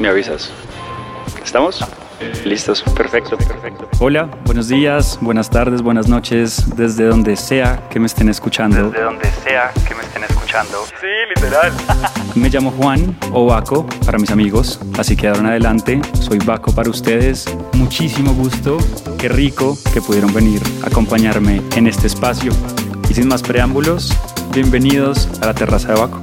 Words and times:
me 0.00 0.08
avisas. 0.08 0.50
¿Estamos? 1.44 1.84
Listos, 2.44 2.82
perfecto, 2.96 3.36
perfecto. 3.36 3.88
Hola, 3.98 4.30
buenos 4.44 4.68
días, 4.68 5.18
buenas 5.20 5.48
tardes, 5.48 5.82
buenas 5.82 6.08
noches, 6.08 6.74
desde 6.76 7.04
donde 7.04 7.36
sea 7.36 7.88
que 7.90 8.00
me 8.00 8.06
estén 8.06 8.28
escuchando. 8.28 8.90
Desde 8.90 9.04
donde 9.04 9.30
sea 9.30 9.72
que 9.86 9.94
me 9.94 10.02
estén 10.02 10.24
escuchando. 10.24 10.84
Sí, 11.00 11.06
literal. 11.34 11.72
Me 12.34 12.48
llamo 12.48 12.70
Juan 12.72 13.16
o 13.32 13.46
Baco 13.46 13.86
para 14.04 14.18
mis 14.18 14.30
amigos, 14.30 14.80
así 14.98 15.16
que 15.16 15.28
ahora 15.28 15.40
en 15.40 15.46
adelante 15.46 16.00
soy 16.20 16.38
Baco 16.38 16.74
para 16.74 16.88
ustedes. 16.90 17.44
Muchísimo 17.72 18.32
gusto, 18.34 18.78
qué 19.18 19.28
rico 19.28 19.76
que 19.92 20.00
pudieron 20.00 20.32
venir 20.32 20.62
a 20.82 20.88
acompañarme 20.88 21.62
en 21.76 21.86
este 21.86 22.06
espacio. 22.06 22.52
Y 23.08 23.14
sin 23.14 23.28
más 23.28 23.42
preámbulos, 23.42 24.14
bienvenidos 24.52 25.28
a 25.42 25.46
la 25.46 25.54
terraza 25.54 25.88
de 25.94 26.00
Baco. 26.00 26.20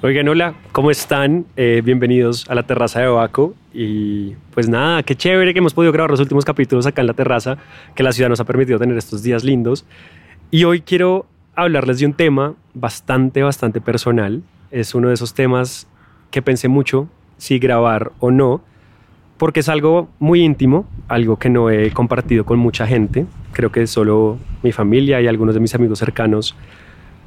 Oigan, 0.00 0.28
hola, 0.28 0.54
¿cómo 0.70 0.92
están? 0.92 1.46
Eh, 1.56 1.82
bienvenidos 1.84 2.48
a 2.48 2.54
la 2.54 2.62
terraza 2.62 3.00
de 3.00 3.08
Baco. 3.08 3.56
Y 3.74 4.34
pues 4.54 4.68
nada, 4.68 5.02
qué 5.02 5.16
chévere 5.16 5.52
que 5.52 5.58
hemos 5.58 5.74
podido 5.74 5.92
grabar 5.92 6.12
los 6.12 6.20
últimos 6.20 6.44
capítulos 6.44 6.86
acá 6.86 7.00
en 7.00 7.08
la 7.08 7.14
terraza, 7.14 7.58
que 7.96 8.04
la 8.04 8.12
ciudad 8.12 8.28
nos 8.28 8.38
ha 8.38 8.44
permitido 8.44 8.78
tener 8.78 8.96
estos 8.96 9.24
días 9.24 9.42
lindos. 9.42 9.84
Y 10.52 10.62
hoy 10.62 10.82
quiero 10.82 11.26
hablarles 11.56 11.98
de 11.98 12.06
un 12.06 12.12
tema 12.12 12.54
bastante, 12.74 13.42
bastante 13.42 13.80
personal. 13.80 14.44
Es 14.70 14.94
uno 14.94 15.08
de 15.08 15.14
esos 15.14 15.34
temas 15.34 15.88
que 16.30 16.42
pensé 16.42 16.68
mucho 16.68 17.08
si 17.36 17.58
grabar 17.58 18.12
o 18.20 18.30
no, 18.30 18.62
porque 19.36 19.60
es 19.60 19.68
algo 19.68 20.08
muy 20.20 20.44
íntimo, 20.44 20.86
algo 21.08 21.40
que 21.40 21.50
no 21.50 21.70
he 21.70 21.90
compartido 21.90 22.44
con 22.44 22.60
mucha 22.60 22.86
gente. 22.86 23.26
Creo 23.52 23.72
que 23.72 23.84
solo 23.88 24.38
mi 24.62 24.70
familia 24.70 25.20
y 25.20 25.26
algunos 25.26 25.56
de 25.56 25.60
mis 25.60 25.74
amigos 25.74 25.98
cercanos 25.98 26.54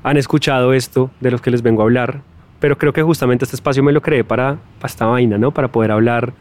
han 0.04 0.16
escuchado 0.16 0.72
esto 0.72 1.12
de 1.20 1.32
los 1.32 1.42
que 1.42 1.52
les 1.52 1.64
vengo 1.64 1.82
a 1.82 1.84
hablar 1.84 2.32
pero 2.62 2.78
creo 2.78 2.94
que 2.94 3.02
justamente 3.02 3.44
este 3.44 3.56
espacio 3.56 3.82
me 3.82 3.92
lo 3.92 4.02
creé 4.02 4.24
para, 4.24 4.60
para 4.80 4.92
esta 4.92 5.08
vaina, 5.08 5.40
¿no? 5.40 5.52
Para 5.52 5.70
poder 5.70 5.92
hablar 5.92 6.32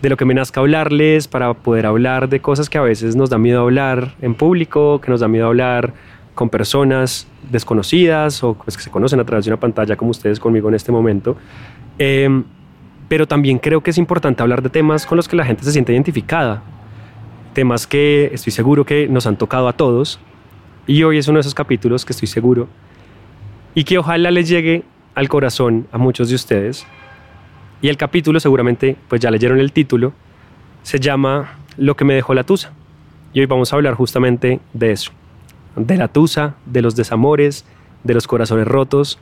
de 0.00 0.08
lo 0.08 0.16
que 0.16 0.24
me 0.24 0.32
nazca 0.32 0.60
hablarles, 0.60 1.28
para 1.28 1.52
poder 1.52 1.84
hablar 1.84 2.30
de 2.30 2.40
cosas 2.40 2.70
que 2.70 2.78
a 2.78 2.80
veces 2.80 3.16
nos 3.16 3.28
da 3.28 3.36
miedo 3.36 3.60
hablar 3.60 4.14
en 4.22 4.34
público, 4.34 4.98
que 4.98 5.10
nos 5.10 5.20
da 5.20 5.28
miedo 5.28 5.46
hablar 5.46 5.92
con 6.34 6.48
personas 6.48 7.28
desconocidas 7.50 8.42
o 8.42 8.54
pues, 8.54 8.78
que 8.78 8.82
se 8.82 8.90
conocen 8.90 9.20
a 9.20 9.24
través 9.24 9.44
de 9.44 9.50
una 9.50 9.60
pantalla 9.60 9.94
como 9.94 10.10
ustedes 10.10 10.40
conmigo 10.40 10.70
en 10.70 10.74
este 10.74 10.90
momento. 10.90 11.36
Em, 11.98 12.42
pero 13.06 13.28
también 13.28 13.58
creo 13.58 13.82
que 13.82 13.90
es 13.90 13.98
importante 13.98 14.42
hablar 14.42 14.62
de 14.62 14.70
temas 14.70 15.04
con 15.04 15.16
los 15.16 15.28
que 15.28 15.36
la 15.36 15.44
gente 15.44 15.64
se 15.64 15.72
siente 15.72 15.92
identificada, 15.92 16.62
temas 17.52 17.86
que 17.86 18.30
estoy 18.32 18.54
seguro 18.54 18.86
que 18.86 19.06
nos 19.06 19.26
han 19.26 19.36
tocado 19.36 19.68
a 19.68 19.74
todos 19.74 20.18
y 20.86 21.02
hoy 21.02 21.18
es 21.18 21.28
uno 21.28 21.36
de 21.36 21.40
esos 21.42 21.54
capítulos 21.54 22.06
que 22.06 22.14
estoy 22.14 22.26
seguro 22.28 22.68
y 23.74 23.84
que 23.84 23.98
ojalá 23.98 24.30
les 24.30 24.48
llegue 24.48 24.84
al 25.14 25.28
corazón 25.28 25.86
a 25.92 25.98
muchos 25.98 26.28
de 26.28 26.34
ustedes. 26.34 26.86
Y 27.82 27.88
el 27.88 27.96
capítulo, 27.96 28.40
seguramente, 28.40 28.96
pues 29.08 29.20
ya 29.20 29.30
leyeron 29.30 29.58
el 29.58 29.72
título, 29.72 30.12
se 30.82 31.00
llama 31.00 31.58
Lo 31.76 31.96
que 31.96 32.04
me 32.04 32.14
dejó 32.14 32.34
la 32.34 32.44
Tusa. 32.44 32.72
Y 33.32 33.40
hoy 33.40 33.46
vamos 33.46 33.72
a 33.72 33.76
hablar 33.76 33.94
justamente 33.94 34.60
de 34.72 34.92
eso, 34.92 35.12
de 35.76 35.96
la 35.96 36.08
Tusa, 36.08 36.56
de 36.66 36.82
los 36.82 36.96
desamores, 36.96 37.64
de 38.04 38.14
los 38.14 38.26
corazones 38.26 38.66
rotos 38.66 39.18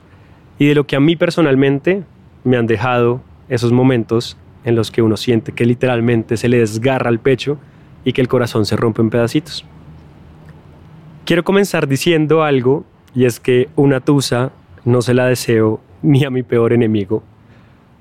y 0.57 0.67
de 0.67 0.75
lo 0.75 0.87
que 0.87 0.95
a 0.95 0.99
mí 0.99 1.15
personalmente 1.15 2.03
me 2.43 2.57
han 2.57 2.67
dejado 2.67 3.21
esos 3.49 3.71
momentos 3.71 4.37
en 4.63 4.75
los 4.75 4.91
que 4.91 5.01
uno 5.01 5.17
siente 5.17 5.51
que 5.51 5.65
literalmente 5.65 6.37
se 6.37 6.49
le 6.49 6.59
desgarra 6.59 7.09
el 7.09 7.19
pecho 7.19 7.57
y 8.03 8.13
que 8.13 8.21
el 8.21 8.27
corazón 8.27 8.65
se 8.65 8.75
rompe 8.75 9.01
en 9.01 9.09
pedacitos. 9.09 9.65
Quiero 11.25 11.43
comenzar 11.43 11.87
diciendo 11.87 12.43
algo 12.43 12.85
y 13.13 13.25
es 13.25 13.39
que 13.39 13.69
una 13.75 13.99
tusa 13.99 14.51
no 14.85 15.01
se 15.01 15.13
la 15.13 15.25
deseo 15.25 15.81
ni 16.01 16.23
a 16.23 16.29
mi 16.29 16.43
peor 16.43 16.73
enemigo, 16.73 17.23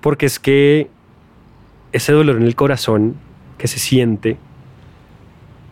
porque 0.01 0.27
es 0.27 0.39
que 0.39 0.89
ese 1.93 2.13
dolor 2.13 2.37
en 2.37 2.45
el 2.45 2.55
corazón 2.55 3.17
que 3.57 3.67
se 3.67 3.79
siente, 3.79 4.37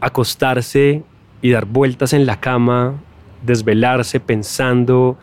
acostarse 0.00 1.02
y 1.42 1.50
dar 1.50 1.66
vueltas 1.66 2.12
en 2.12 2.26
la 2.26 2.40
cama, 2.40 2.94
desvelarse 3.44 4.18
pensando 4.20 5.16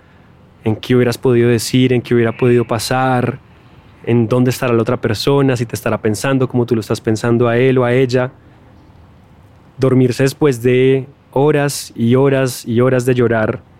en 0.64 0.76
qué 0.76 0.96
hubieras 0.96 1.18
podido 1.18 1.50
decir, 1.50 1.92
en 1.92 2.02
qué 2.02 2.16
hubiera 2.16 2.38
podido 2.38 2.66
pasar, 2.66 3.40
en 4.06 4.28
dónde 4.28 4.52
estará 4.52 4.74
la 4.74 4.82
otra 4.82 4.98
persona, 5.02 5.58
si 5.58 5.66
te 5.66 5.76
estará 5.76 6.02
pensando 6.02 6.48
como 6.48 6.66
tú 6.66 6.76
lo 6.76 6.82
estás 6.82 7.02
pensando 7.02 7.48
a 7.48 7.58
él 7.58 7.78
o 7.78 7.86
a 7.86 7.94
ella. 7.94 8.32
Dormirse 9.78 10.24
después 10.24 10.62
de 10.62 11.08
horas 11.32 11.92
y 11.96 12.16
horas 12.16 12.66
y 12.66 12.80
horas 12.80 13.06
de 13.06 13.16
llorar 13.16 13.73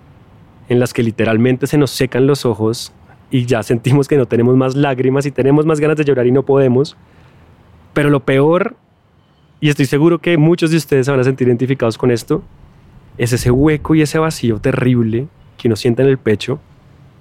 en 0.70 0.80
las 0.80 0.94
que 0.94 1.04
literalmente 1.04 1.68
se 1.68 1.78
nos 1.78 1.92
secan 1.92 2.28
los 2.28 2.46
ojos 2.46 2.94
y 3.32 3.46
ya 3.46 3.64
sentimos 3.64 4.08
que 4.08 4.18
no 4.18 4.26
tenemos 4.26 4.56
más 4.56 4.76
lágrimas 4.76 5.26
y 5.26 5.32
tenemos 5.32 5.66
más 5.66 5.80
ganas 5.80 5.98
de 5.98 6.06
llorar 6.06 6.28
y 6.28 6.32
no 6.32 6.44
podemos. 6.44 6.96
Pero 7.94 8.10
lo 8.10 8.22
peor, 8.22 8.76
y 9.60 9.70
estoy 9.70 9.86
seguro 9.86 10.20
que 10.20 10.38
muchos 10.38 10.72
de 10.72 10.78
ustedes 10.78 11.06
se 11.06 11.12
van 11.12 11.20
a 11.20 11.24
sentir 11.24 11.48
identificados 11.48 11.98
con 11.98 12.12
esto, 12.12 12.44
es 13.18 13.34
ese 13.34 13.52
hueco 13.52 13.96
y 13.96 14.02
ese 14.02 14.18
vacío 14.18 14.60
terrible 14.60 15.28
que 15.58 15.68
uno 15.68 15.76
siente 15.76 16.02
en 16.02 16.10
el 16.10 16.18
pecho, 16.18 16.60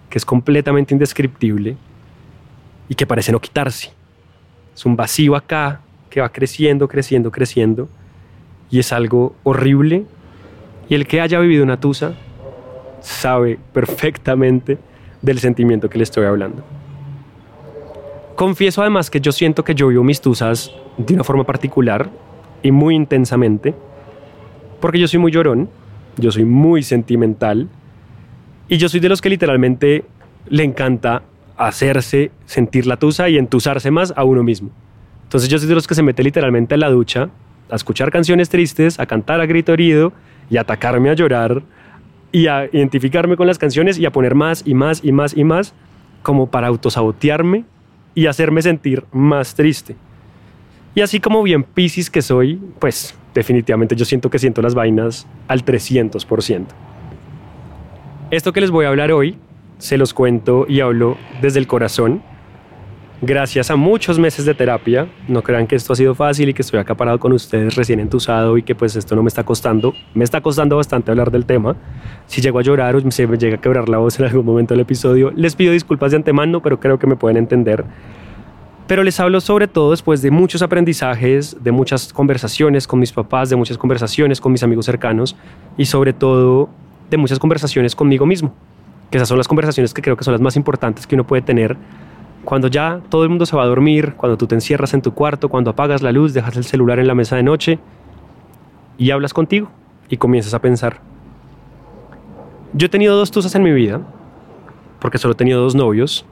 que 0.08 0.18
es 0.18 0.24
completamente 0.24 0.94
indescriptible 0.94 1.76
y 2.88 2.94
que 2.94 3.06
parece 3.06 3.32
no 3.32 3.40
quitarse. 3.40 3.92
Es 4.74 4.86
un 4.86 4.96
vacío 4.96 5.36
acá 5.36 5.80
que 6.08 6.20
va 6.20 6.30
creciendo, 6.30 6.88
creciendo, 6.88 7.30
creciendo 7.30 7.88
y 8.70 8.78
es 8.78 8.92
algo 8.92 9.34
horrible. 9.42 10.06
Y 10.88 10.94
el 10.94 11.06
que 11.06 11.20
haya 11.20 11.38
vivido 11.38 11.62
una 11.62 11.78
tusa 11.78 12.14
sabe 13.02 13.58
perfectamente 13.72 14.78
del 15.20 15.38
sentimiento 15.38 15.90
que 15.90 15.98
le 15.98 16.04
estoy 16.04 16.24
hablando. 16.24 16.64
Confieso 18.36 18.80
además 18.80 19.10
que 19.10 19.20
yo 19.20 19.30
siento 19.30 19.62
que 19.62 19.74
yo 19.74 19.88
vivo 19.88 20.02
mis 20.02 20.20
tusas 20.20 20.72
de 20.96 21.14
una 21.14 21.24
forma 21.24 21.44
particular 21.44 22.10
y 22.62 22.72
muy 22.72 22.94
intensamente, 22.94 23.74
porque 24.80 24.98
yo 24.98 25.06
soy 25.06 25.20
muy 25.20 25.30
llorón, 25.30 25.68
yo 26.16 26.32
soy 26.32 26.44
muy 26.44 26.82
sentimental 26.82 27.68
y 28.68 28.78
yo 28.78 28.88
soy 28.88 29.00
de 29.00 29.08
los 29.08 29.20
que 29.20 29.28
literalmente 29.28 30.04
le 30.48 30.64
encanta 30.64 31.22
hacerse 31.56 32.30
sentir 32.46 32.86
la 32.86 32.96
tusa 32.96 33.28
y 33.28 33.36
entusarse 33.36 33.90
más 33.90 34.12
a 34.16 34.24
uno 34.24 34.42
mismo. 34.42 34.70
Entonces 35.24 35.48
yo 35.48 35.58
soy 35.58 35.68
de 35.68 35.74
los 35.74 35.86
que 35.86 35.94
se 35.94 36.02
mete 36.02 36.22
literalmente 36.22 36.74
a 36.74 36.78
la 36.78 36.90
ducha 36.90 37.28
a 37.70 37.76
escuchar 37.76 38.10
canciones 38.10 38.48
tristes, 38.48 38.98
a 39.00 39.06
cantar 39.06 39.40
a 39.40 39.46
grito 39.46 39.72
herido 39.72 40.12
y 40.50 40.56
a 40.58 40.62
atacarme 40.62 41.08
a 41.10 41.14
llorar 41.14 41.62
y 42.32 42.46
a 42.46 42.64
identificarme 42.64 43.36
con 43.36 43.46
las 43.46 43.58
canciones 43.58 43.98
y 43.98 44.06
a 44.06 44.10
poner 44.10 44.34
más 44.34 44.62
y 44.66 44.74
más 44.74 45.04
y 45.04 45.12
más 45.12 45.36
y 45.36 45.44
más 45.44 45.74
como 46.22 46.50
para 46.50 46.68
autosabotearme 46.68 47.64
y 48.14 48.26
hacerme 48.26 48.62
sentir 48.62 49.04
más 49.12 49.54
triste. 49.54 49.96
Y 50.94 51.00
así 51.00 51.20
como 51.20 51.42
bien 51.42 51.62
Piscis 51.62 52.10
que 52.10 52.22
soy, 52.22 52.60
pues 52.78 53.14
definitivamente 53.34 53.96
yo 53.96 54.04
siento 54.04 54.30
que 54.30 54.38
siento 54.38 54.60
las 54.62 54.74
vainas 54.74 55.26
al 55.48 55.64
300%. 55.64 56.66
Esto 58.30 58.52
que 58.52 58.60
les 58.60 58.70
voy 58.70 58.86
a 58.86 58.88
hablar 58.88 59.12
hoy, 59.12 59.36
se 59.78 59.98
los 59.98 60.14
cuento 60.14 60.66
y 60.68 60.80
hablo 60.80 61.16
desde 61.40 61.58
el 61.58 61.66
corazón 61.66 62.22
gracias 63.22 63.70
a 63.70 63.76
muchos 63.76 64.18
meses 64.18 64.44
de 64.44 64.52
terapia. 64.52 65.08
No 65.28 65.42
crean 65.42 65.68
que 65.68 65.76
esto 65.76 65.92
ha 65.92 65.96
sido 65.96 66.14
fácil 66.14 66.48
y 66.48 66.54
que 66.54 66.62
estoy 66.62 66.80
acá 66.80 66.96
parado 66.96 67.20
con 67.20 67.32
ustedes 67.32 67.76
recién 67.76 68.00
entusado 68.00 68.58
y 68.58 68.64
que 68.64 68.74
pues 68.74 68.96
esto 68.96 69.14
no 69.14 69.22
me 69.22 69.28
está 69.28 69.44
costando. 69.44 69.94
Me 70.12 70.24
está 70.24 70.40
costando 70.40 70.76
bastante 70.76 71.12
hablar 71.12 71.30
del 71.30 71.46
tema. 71.46 71.76
Si 72.26 72.40
llego 72.42 72.58
a 72.58 72.62
llorar 72.62 72.96
o 72.96 73.10
se 73.10 73.26
me 73.28 73.38
llega 73.38 73.56
a 73.56 73.60
quebrar 73.60 73.88
la 73.88 73.98
voz 73.98 74.18
en 74.18 74.26
algún 74.26 74.44
momento 74.44 74.74
del 74.74 74.80
episodio, 74.80 75.30
les 75.36 75.54
pido 75.54 75.72
disculpas 75.72 76.10
de 76.10 76.16
antemano, 76.16 76.60
pero 76.60 76.80
creo 76.80 76.98
que 76.98 77.06
me 77.06 77.14
pueden 77.14 77.36
entender. 77.36 77.84
Pero 78.88 79.04
les 79.04 79.18
hablo 79.20 79.40
sobre 79.40 79.68
todo 79.68 79.92
después 79.92 80.20
de 80.20 80.32
muchos 80.32 80.60
aprendizajes, 80.60 81.56
de 81.62 81.70
muchas 81.70 82.12
conversaciones 82.12 82.88
con 82.88 82.98
mis 82.98 83.12
papás, 83.12 83.48
de 83.48 83.56
muchas 83.56 83.78
conversaciones 83.78 84.40
con 84.40 84.50
mis 84.50 84.64
amigos 84.64 84.84
cercanos 84.84 85.36
y 85.78 85.84
sobre 85.84 86.12
todo 86.12 86.68
de 87.08 87.16
muchas 87.16 87.38
conversaciones 87.38 87.94
conmigo 87.94 88.26
mismo. 88.26 88.52
Que 89.10 89.18
esas 89.18 89.28
son 89.28 89.38
las 89.38 89.46
conversaciones 89.46 89.94
que 89.94 90.02
creo 90.02 90.16
que 90.16 90.24
son 90.24 90.32
las 90.32 90.40
más 90.40 90.56
importantes 90.56 91.06
que 91.06 91.14
uno 91.14 91.24
puede 91.24 91.42
tener 91.42 91.76
cuando 92.44 92.68
ya 92.68 93.00
todo 93.08 93.22
el 93.22 93.28
mundo 93.28 93.46
se 93.46 93.56
va 93.56 93.62
a 93.62 93.66
dormir, 93.66 94.14
cuando 94.16 94.36
tú 94.36 94.46
te 94.46 94.54
encierras 94.54 94.94
en 94.94 95.02
tu 95.02 95.14
cuarto, 95.14 95.48
cuando 95.48 95.70
apagas 95.70 96.02
la 96.02 96.12
luz, 96.12 96.34
dejas 96.34 96.56
el 96.56 96.64
celular 96.64 96.98
en 96.98 97.06
la 97.06 97.14
mesa 97.14 97.36
de 97.36 97.42
noche 97.42 97.78
y 98.98 99.10
hablas 99.10 99.32
contigo 99.32 99.68
y 100.08 100.16
comienzas 100.16 100.54
a 100.54 100.60
pensar. 100.60 101.00
Yo 102.72 102.86
he 102.86 102.88
tenido 102.88 103.16
dos 103.16 103.30
tusas 103.30 103.54
en 103.54 103.62
mi 103.62 103.72
vida, 103.72 104.00
porque 104.98 105.18
solo 105.18 105.32
he 105.32 105.36
tenido 105.36 105.60
dos 105.60 105.74
novios. 105.74 106.24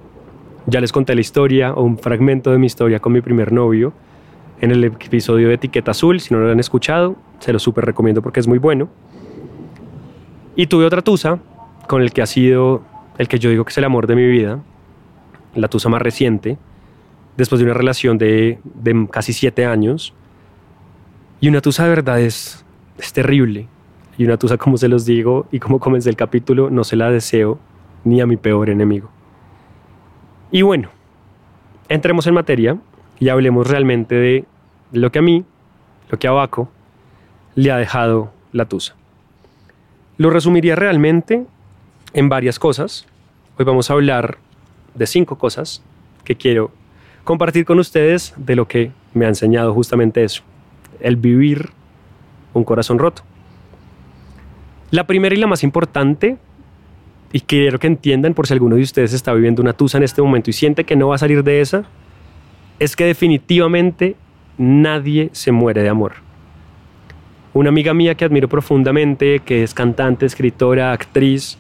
Ya 0.66 0.80
les 0.80 0.92
conté 0.92 1.14
la 1.14 1.20
historia 1.20 1.72
o 1.74 1.82
un 1.82 1.98
fragmento 1.98 2.50
de 2.50 2.58
mi 2.58 2.66
historia 2.66 3.00
con 3.00 3.12
mi 3.12 3.20
primer 3.20 3.52
novio 3.52 3.92
en 4.60 4.70
el 4.70 4.84
episodio 4.84 5.48
de 5.48 5.54
Etiqueta 5.54 5.92
Azul. 5.92 6.20
Si 6.20 6.34
no 6.34 6.40
lo 6.40 6.50
han 6.50 6.60
escuchado, 6.60 7.16
se 7.38 7.52
lo 7.52 7.58
súper 7.58 7.84
recomiendo 7.84 8.22
porque 8.22 8.40
es 8.40 8.48
muy 8.48 8.58
bueno. 8.58 8.88
Y 10.56 10.66
tuve 10.66 10.84
otra 10.84 11.02
tusa 11.02 11.38
con 11.88 12.02
el 12.02 12.12
que 12.12 12.22
ha 12.22 12.26
sido 12.26 12.82
el 13.18 13.28
que 13.28 13.38
yo 13.38 13.50
digo 13.50 13.64
que 13.64 13.70
es 13.70 13.78
el 13.78 13.84
amor 13.84 14.06
de 14.06 14.16
mi 14.16 14.26
vida, 14.26 14.60
la 15.54 15.68
tusa 15.68 15.88
más 15.88 16.02
reciente, 16.02 16.58
después 17.36 17.58
de 17.58 17.64
una 17.64 17.74
relación 17.74 18.18
de, 18.18 18.58
casi 19.10 19.32
siete 19.32 19.66
años. 19.66 20.14
Y 21.40 21.48
una 21.48 21.60
tusa 21.60 21.84
de 21.84 21.90
verdad 21.90 22.20
es, 22.20 22.64
es 22.98 23.12
terrible. 23.12 23.68
Y 24.18 24.24
una 24.24 24.36
tusa, 24.36 24.58
como 24.58 24.76
se 24.76 24.88
los 24.88 25.06
digo, 25.06 25.46
y 25.50 25.58
como 25.58 25.80
comencé 25.80 26.10
el 26.10 26.16
capítulo, 26.16 26.70
no 26.70 26.84
se 26.84 26.96
la 26.96 27.10
deseo 27.10 27.58
ni 28.04 28.20
a 28.20 28.26
mi 28.26 28.36
peor 28.36 28.68
enemigo. 28.70 29.10
Y 30.50 30.62
bueno, 30.62 30.90
entremos 31.88 32.26
en 32.26 32.34
materia 32.34 32.78
y 33.18 33.28
hablemos 33.28 33.68
realmente 33.68 34.14
de 34.14 34.44
lo 34.92 35.12
que 35.12 35.20
a 35.20 35.22
mí, 35.22 35.44
lo 36.10 36.18
que 36.18 36.26
a 36.28 36.32
Baco, 36.32 36.68
le 37.54 37.70
ha 37.70 37.76
dejado 37.76 38.32
la 38.52 38.64
tusa. 38.66 38.94
Lo 40.16 40.30
resumiría 40.30 40.76
realmente 40.76 41.46
en 42.12 42.28
varias 42.28 42.58
cosas. 42.58 43.06
Hoy 43.58 43.64
vamos 43.64 43.90
a 43.90 43.94
hablar 43.94 44.38
de 44.94 45.06
cinco 45.06 45.38
cosas 45.38 45.82
que 46.24 46.36
quiero 46.36 46.70
compartir 47.24 47.64
con 47.64 47.78
ustedes 47.78 48.34
de 48.36 48.56
lo 48.56 48.66
que 48.66 48.92
me 49.14 49.24
ha 49.24 49.28
enseñado 49.28 49.72
justamente 49.74 50.24
eso, 50.24 50.42
el 51.00 51.16
vivir 51.16 51.70
un 52.54 52.64
corazón 52.64 52.98
roto. 52.98 53.22
La 54.90 55.06
primera 55.06 55.34
y 55.34 55.38
la 55.38 55.46
más 55.46 55.62
importante, 55.62 56.36
y 57.32 57.40
quiero 57.40 57.78
que 57.78 57.86
entiendan 57.86 58.34
por 58.34 58.46
si 58.46 58.54
alguno 58.54 58.76
de 58.76 58.82
ustedes 58.82 59.12
está 59.12 59.32
viviendo 59.32 59.62
una 59.62 59.72
tusa 59.72 59.98
en 59.98 60.04
este 60.04 60.20
momento 60.20 60.50
y 60.50 60.52
siente 60.52 60.84
que 60.84 60.96
no 60.96 61.08
va 61.08 61.14
a 61.14 61.18
salir 61.18 61.44
de 61.44 61.60
esa, 61.60 61.84
es 62.80 62.96
que 62.96 63.04
definitivamente 63.04 64.16
nadie 64.58 65.30
se 65.32 65.52
muere 65.52 65.82
de 65.82 65.88
amor. 65.88 66.14
Una 67.52 67.68
amiga 67.68 67.94
mía 67.94 68.14
que 68.14 68.24
admiro 68.24 68.48
profundamente, 68.48 69.40
que 69.40 69.62
es 69.62 69.74
cantante, 69.74 70.26
escritora, 70.26 70.92
actriz, 70.92 71.58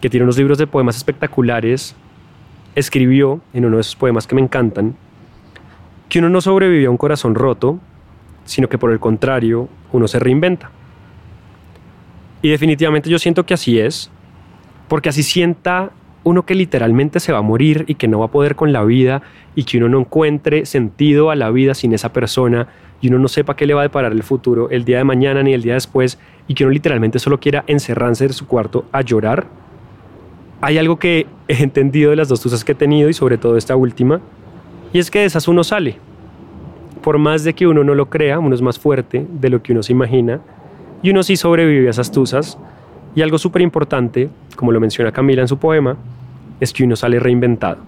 que 0.00 0.10
tiene 0.10 0.24
unos 0.24 0.36
libros 0.36 0.58
de 0.58 0.66
poemas 0.66 0.96
espectaculares, 0.96 1.96
escribió 2.74 3.40
en 3.52 3.64
uno 3.64 3.76
de 3.76 3.82
esos 3.82 3.96
poemas 3.96 4.26
que 4.26 4.34
me 4.34 4.40
encantan, 4.40 4.96
que 6.08 6.18
uno 6.18 6.28
no 6.28 6.40
sobrevive 6.40 6.86
a 6.86 6.90
un 6.90 6.96
corazón 6.96 7.34
roto, 7.34 7.78
sino 8.44 8.68
que 8.68 8.78
por 8.78 8.92
el 8.92 9.00
contrario, 9.00 9.68
uno 9.92 10.08
se 10.08 10.18
reinventa. 10.18 10.70
Y 12.42 12.48
definitivamente 12.48 13.08
yo 13.08 13.18
siento 13.18 13.46
que 13.46 13.54
así 13.54 13.78
es, 13.78 14.10
porque 14.88 15.08
así 15.08 15.22
sienta 15.22 15.90
uno 16.24 16.44
que 16.44 16.54
literalmente 16.54 17.20
se 17.20 17.32
va 17.32 17.38
a 17.38 17.42
morir 17.42 17.84
y 17.88 17.94
que 17.94 18.08
no 18.08 18.20
va 18.20 18.26
a 18.26 18.30
poder 18.30 18.56
con 18.56 18.72
la 18.72 18.84
vida 18.84 19.22
y 19.54 19.64
que 19.64 19.78
uno 19.78 19.88
no 19.88 20.00
encuentre 20.00 20.66
sentido 20.66 21.30
a 21.30 21.36
la 21.36 21.50
vida 21.50 21.74
sin 21.74 21.92
esa 21.92 22.12
persona 22.12 22.68
y 23.00 23.08
uno 23.08 23.18
no 23.18 23.28
sepa 23.28 23.56
qué 23.56 23.66
le 23.66 23.74
va 23.74 23.80
a 23.80 23.84
deparar 23.84 24.12
el 24.12 24.22
futuro 24.22 24.70
el 24.70 24.84
día 24.84 24.98
de 24.98 25.04
mañana 25.04 25.42
ni 25.42 25.52
el 25.52 25.62
día 25.62 25.74
después 25.74 26.18
y 26.46 26.54
que 26.54 26.64
uno 26.64 26.72
literalmente 26.72 27.18
solo 27.18 27.40
quiera 27.40 27.64
encerrarse 27.66 28.24
en 28.24 28.32
su 28.32 28.46
cuarto 28.46 28.86
a 28.92 29.00
llorar. 29.00 29.46
Hay 30.64 30.78
algo 30.78 30.96
que 30.96 31.26
he 31.48 31.60
entendido 31.60 32.10
de 32.10 32.16
las 32.16 32.28
dos 32.28 32.40
cosas 32.40 32.64
que 32.64 32.70
he 32.70 32.74
tenido 32.76 33.08
y 33.08 33.12
sobre 33.12 33.36
todo 33.36 33.56
esta 33.56 33.74
última, 33.74 34.20
y 34.92 35.00
es 35.00 35.10
que 35.10 35.18
de 35.18 35.24
esas 35.24 35.48
uno 35.48 35.64
sale. 35.64 35.96
Por 37.02 37.18
más 37.18 37.42
de 37.42 37.52
que 37.52 37.66
uno 37.66 37.82
no 37.82 37.96
lo 37.96 38.08
crea, 38.08 38.38
uno 38.38 38.54
es 38.54 38.62
más 38.62 38.78
fuerte 38.78 39.26
de 39.28 39.50
lo 39.50 39.60
que 39.60 39.72
uno 39.72 39.82
se 39.82 39.90
imagina 39.90 40.40
y 41.02 41.10
uno 41.10 41.24
sí 41.24 41.34
sobrevive 41.34 41.88
a 41.88 41.90
esas 41.90 42.12
tusas. 42.12 42.58
Y 43.16 43.22
algo 43.22 43.38
súper 43.38 43.60
importante, 43.60 44.30
como 44.54 44.70
lo 44.70 44.78
menciona 44.78 45.10
Camila 45.10 45.42
en 45.42 45.48
su 45.48 45.58
poema, 45.58 45.96
es 46.60 46.72
que 46.72 46.84
uno 46.84 46.94
sale 46.94 47.18
reinventado. 47.18 47.78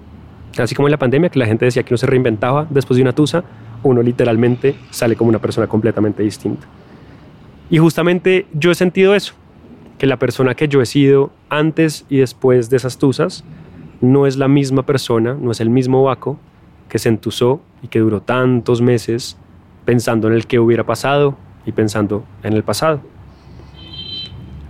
Así 0.59 0.75
como 0.75 0.89
en 0.89 0.93
la 0.93 0.99
pandemia, 0.99 1.29
que 1.29 1.39
la 1.39 1.47
gente 1.47 1.65
decía 1.67 1.85
que 1.85 1.95
uno 1.95 1.99
se 1.99 2.09
reinventaba 2.09 2.67
después 2.71 2.97
de 2.97 3.03
una 3.03 3.13
tusa, 3.13 3.45
uno 3.85 4.03
literalmente 4.03 4.75
sale 4.91 5.15
como 5.15 5.29
una 5.29 5.39
persona 5.39 5.69
completamente 5.69 6.25
distinta. 6.25 6.67
Y 7.71 7.79
justamente 7.79 8.47
yo 8.53 8.73
he 8.73 8.75
sentido 8.75 9.15
eso, 9.15 9.35
que 9.99 10.07
la 10.07 10.19
persona 10.19 10.55
que 10.55 10.69
yo 10.69 10.83
he 10.83 10.87
sido 10.87 11.31
antes 11.49 12.05
y 12.09 12.19
después 12.19 12.71
de 12.71 12.77
esas 12.77 12.99
tusas 12.99 13.45
no 14.01 14.27
es 14.27 14.37
la 14.37 14.49
misma 14.49 14.85
persona, 14.85 15.37
no 15.41 15.51
es 15.51 15.61
el 15.61 15.71
mismo 15.71 16.03
Baco 16.03 16.39
que 16.89 16.99
se 16.99 17.09
entusó 17.09 17.61
y 17.83 17.89
que 17.89 18.01
duró 18.01 18.21
tantos 18.21 18.81
meses 18.81 19.37
pensando 19.85 20.29
en 20.29 20.35
el 20.35 20.47
que 20.47 20.59
hubiera 20.59 20.85
pasado 20.85 21.37
y 21.67 21.73
pensando 21.73 22.25
en 22.43 22.53
el 22.53 22.63
pasado. 22.63 23.01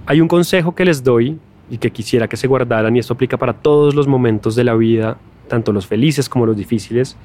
Hay 0.07 0.21
un 0.21 0.29
consejo 0.29 0.75
que 0.75 0.85
les 0.85 1.03
doy 1.03 1.39
y 1.71 1.79
que 1.79 1.91
quisiera 1.91 2.29
que 2.29 2.37
se 2.37 2.47
guardaran 2.47 2.95
y 2.95 2.99
esto 2.99 3.15
aplica 3.15 3.37
para 3.37 3.55
todos 3.55 3.95
los 3.95 4.07
momentos 4.07 4.55
de 4.55 4.65
la 4.65 4.75
vida, 4.75 5.17
tanto 5.49 5.73
los 5.73 5.87
felices 5.87 6.29
como 6.29 6.47
los 6.47 6.57
difíciles, 6.57 7.17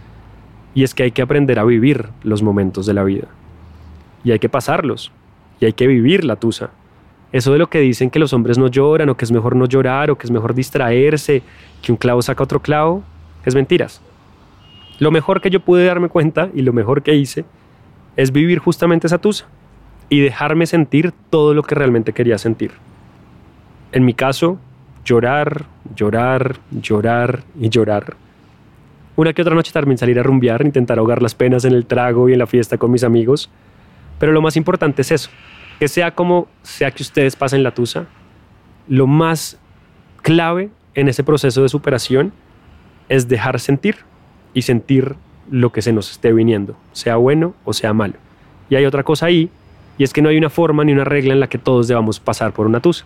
y 0.74 0.84
es 0.84 0.94
que 0.94 1.04
hay 1.04 1.12
que 1.12 1.22
aprender 1.22 1.60
a 1.60 1.63
vivir 1.63 2.10
los 2.24 2.42
momentos 2.42 2.86
de 2.86 2.94
la 2.94 3.04
vida. 3.04 3.28
Y 4.24 4.31
hay 4.31 4.40
que 4.40 4.50
pasarlos, 4.50 5.12
y 5.60 5.66
hay 5.66 5.74
que 5.74 5.88
vivir 5.88 6.24
la 6.24 6.38
tusa. 6.38 6.72
Eso 7.31 7.52
de 7.54 7.60
lo 7.60 7.68
que 7.70 7.80
dicen 7.80 8.10
que 8.10 8.20
los 8.20 8.34
hombres 8.34 8.58
no 8.58 8.68
lloran 8.68 9.10
o 9.10 9.16
que 9.16 9.26
es 9.26 9.31
mejor 9.31 9.56
no 9.56 9.66
llorar 9.66 10.10
o 10.10 10.18
que 10.18 10.26
es 10.26 10.31
mejor 10.31 10.56
distraerse, 10.56 11.44
que 11.81 11.92
un 11.92 11.98
clavo 11.98 12.22
saca 12.22 12.44
otro 12.44 12.60
clavo, 12.60 13.04
es 13.46 13.56
mentiras. 13.56 14.02
Lo 14.98 15.12
mejor 15.12 15.40
que 15.40 15.50
yo 15.50 15.60
pude 15.60 15.86
darme 15.86 16.10
cuenta 16.10 16.50
y 16.54 16.62
lo 16.62 16.74
mejor 16.74 17.04
que 17.04 17.16
hice 17.16 17.46
es 18.16 18.31
vivir 18.31 18.60
justamente 18.60 19.08
esa 19.08 19.20
tusa 19.20 19.46
y 20.10 20.20
dejarme 20.20 20.66
sentir 20.66 21.14
todo 21.30 21.54
lo 21.54 21.64
que 21.64 21.76
realmente 21.76 22.14
quería 22.14 22.38
sentir. 22.38 22.72
En 23.92 24.06
mi 24.06 24.14
caso, 24.14 24.60
llorar, 25.06 25.66
llorar, 25.96 26.58
llorar 26.72 27.44
y 27.60 27.70
llorar. 27.70 28.16
Una 29.16 29.34
que 29.34 29.42
otra 29.42 29.56
noche 29.56 29.72
también 29.72 29.98
salir 29.98 30.20
a 30.20 30.24
rumbear, 30.24 30.66
intentar 30.66 30.98
ahogar 30.98 31.22
las 31.22 31.36
penas 31.36 31.66
en 31.66 31.74
el 31.74 31.86
trago 31.86 32.30
y 32.30 32.34
en 32.34 32.40
la 32.40 32.48
fiesta 32.48 32.78
con 32.78 32.92
mis 32.92 33.04
amigos. 33.04 33.50
Pero 34.18 34.31
lo 34.31 34.42
más 34.42 34.56
importante 34.58 35.02
es 35.02 35.12
eso, 35.12 35.30
que 35.80 35.88
sea 35.88 36.12
como 36.12 36.48
sea 36.62 36.92
que 36.92 37.04
ustedes 37.04 37.36
pasen 37.36 37.64
la 37.64 37.74
tusa, 37.74 38.06
lo 38.88 39.08
más 39.08 39.58
clave 40.22 40.70
en 40.94 41.08
ese 41.08 41.24
proceso 41.24 41.62
de 41.64 41.70
superación 41.70 42.34
es 43.08 43.28
dejar 43.28 43.60
sentir 43.60 43.98
y 44.54 44.64
sentir 44.64 45.16
lo 45.50 45.72
que 45.72 45.81
se 45.81 45.94
nos 45.94 46.12
esté 46.12 46.34
viniendo, 46.34 46.76
sea 46.92 47.16
bueno 47.16 47.56
o 47.64 47.74
sea 47.74 47.94
malo. 47.94 48.16
Y 48.70 48.76
hay 48.76 48.86
otra 48.86 49.04
cosa 49.04 49.28
ahí, 49.28 49.50
y 49.98 50.04
es 50.04 50.14
que 50.14 50.22
no 50.22 50.30
hay 50.30 50.38
una 50.38 50.50
forma 50.50 50.84
ni 50.84 50.92
una 50.92 51.06
regla 51.06 51.34
en 51.34 51.40
la 51.40 51.48
que 51.48 51.58
todos 51.58 51.88
debamos 51.88 52.20
pasar 52.20 52.54
por 52.54 52.68
una 52.68 52.80
tusa. 52.80 53.06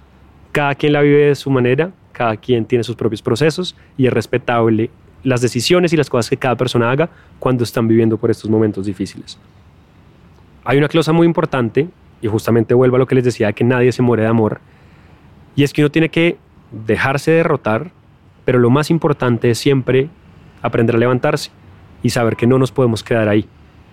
Cada 0.51 0.75
quien 0.75 0.93
la 0.93 1.01
vive 1.01 1.27
de 1.27 1.35
su 1.35 1.49
manera, 1.49 1.91
cada 2.11 2.37
quien 2.37 2.65
tiene 2.65 2.83
sus 2.83 2.95
propios 2.95 3.21
procesos 3.21 3.75
y 3.97 4.07
es 4.07 4.13
respetable 4.13 4.89
las 5.23 5.41
decisiones 5.41 5.93
y 5.93 5.97
las 5.97 6.09
cosas 6.09 6.29
que 6.29 6.37
cada 6.37 6.55
persona 6.55 6.91
haga 6.91 7.09
cuando 7.39 7.63
están 7.63 7.87
viviendo 7.87 8.17
por 8.17 8.29
estos 8.29 8.49
momentos 8.49 8.85
difíciles. 8.85 9.37
Hay 10.65 10.77
una 10.77 10.87
cosa 10.87 11.13
muy 11.13 11.25
importante, 11.25 11.87
y 12.23 12.27
justamente 12.27 12.73
vuelvo 12.73 12.95
a 12.95 12.99
lo 12.99 13.05
que 13.05 13.15
les 13.15 13.23
decía, 13.23 13.47
de 13.47 13.53
que 13.53 13.63
nadie 13.63 13.91
se 13.91 14.01
muere 14.01 14.23
de 14.23 14.29
amor, 14.29 14.61
y 15.55 15.63
es 15.63 15.73
que 15.73 15.81
uno 15.81 15.91
tiene 15.91 16.09
que 16.09 16.37
dejarse 16.71 17.31
derrotar, 17.31 17.91
pero 18.45 18.59
lo 18.59 18.69
más 18.69 18.89
importante 18.89 19.51
es 19.51 19.59
siempre 19.59 20.09
aprender 20.61 20.95
a 20.95 20.99
levantarse 20.99 21.51
y 22.01 22.09
saber 22.09 22.35
que 22.35 22.47
no 22.47 22.57
nos 22.57 22.71
podemos 22.71 23.03
quedar 23.03 23.29
ahí. 23.29 23.45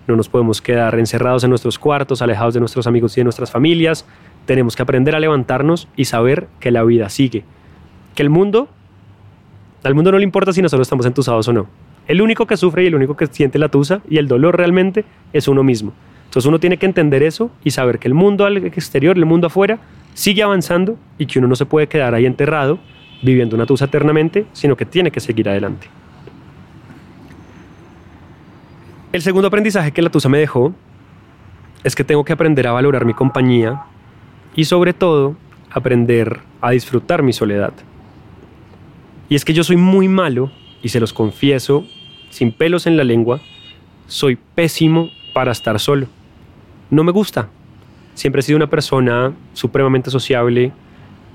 No 0.07 0.15
nos 0.15 0.29
podemos 0.29 0.61
quedar 0.61 0.97
encerrados 0.97 1.43
en 1.43 1.51
nuestros 1.51 1.77
cuartos, 1.77 2.21
alejados 2.21 2.55
de 2.55 2.59
nuestros 2.59 2.87
amigos 2.87 3.15
y 3.15 3.21
de 3.21 3.25
nuestras 3.25 3.51
familias. 3.51 4.05
Tenemos 4.45 4.75
que 4.75 4.81
aprender 4.81 5.15
a 5.15 5.19
levantarnos 5.19 5.87
y 5.95 6.05
saber 6.05 6.47
que 6.59 6.71
la 6.71 6.83
vida 6.83 7.07
sigue. 7.09 7.43
Que 8.15 8.23
el 8.23 8.29
mundo, 8.29 8.67
al 9.83 9.93
mundo 9.93 10.11
no 10.11 10.17
le 10.17 10.23
importa 10.23 10.53
si 10.53 10.61
nosotros 10.61 10.87
estamos 10.87 11.05
entusados 11.05 11.47
o 11.47 11.53
no. 11.53 11.67
El 12.07 12.21
único 12.21 12.47
que 12.47 12.57
sufre 12.57 12.83
y 12.83 12.87
el 12.87 12.95
único 12.95 13.15
que 13.15 13.27
siente 13.27 13.59
la 13.59 13.69
tusa 13.69 14.01
y 14.09 14.17
el 14.17 14.27
dolor 14.27 14.57
realmente 14.57 15.05
es 15.33 15.47
uno 15.47 15.63
mismo. 15.63 15.93
Entonces 16.31 16.47
uno 16.47 16.61
tiene 16.61 16.77
que 16.77 16.85
entender 16.85 17.23
eso 17.23 17.51
y 17.61 17.71
saber 17.71 17.99
que 17.99 18.07
el 18.07 18.13
mundo 18.13 18.45
al 18.45 18.55
exterior, 18.55 19.17
el 19.17 19.25
mundo 19.25 19.47
afuera, 19.47 19.79
sigue 20.13 20.41
avanzando 20.41 20.97
y 21.17 21.25
que 21.25 21.39
uno 21.39 21.49
no 21.49 21.57
se 21.57 21.65
puede 21.65 21.87
quedar 21.87 22.15
ahí 22.15 22.25
enterrado 22.25 22.79
viviendo 23.21 23.53
una 23.57 23.65
tusa 23.65 23.83
eternamente, 23.83 24.45
sino 24.53 24.77
que 24.77 24.85
tiene 24.85 25.11
que 25.11 25.19
seguir 25.19 25.49
adelante. 25.49 25.89
El 29.11 29.21
segundo 29.21 29.49
aprendizaje 29.49 29.91
que 29.91 30.01
la 30.01 30.09
Tusa 30.09 30.29
me 30.29 30.37
dejó 30.37 30.73
es 31.83 31.97
que 31.97 32.05
tengo 32.05 32.23
que 32.23 32.31
aprender 32.31 32.65
a 32.65 32.71
valorar 32.71 33.03
mi 33.03 33.13
compañía 33.13 33.83
y 34.55 34.63
sobre 34.63 34.93
todo 34.93 35.35
aprender 35.69 36.39
a 36.61 36.71
disfrutar 36.71 37.23
mi 37.23 37.33
soledad. 37.33 37.73
Y 39.27 39.35
es 39.35 39.43
que 39.43 39.51
yo 39.53 39.65
soy 39.65 39.75
muy 39.75 40.07
malo, 40.07 40.49
y 40.81 40.87
se 40.87 41.01
los 41.01 41.11
confieso, 41.11 41.85
sin 42.29 42.53
pelos 42.53 42.87
en 42.87 42.95
la 42.95 43.03
lengua, 43.03 43.41
soy 44.07 44.37
pésimo 44.55 45.09
para 45.33 45.51
estar 45.51 45.77
solo. 45.77 46.07
No 46.91 47.03
me 47.03 47.11
gusta. 47.11 47.49
Siempre 48.13 48.41
he 48.41 48.43
sido 48.43 48.57
una 48.57 48.69
persona 48.69 49.33
supremamente 49.53 50.11
sociable, 50.11 50.71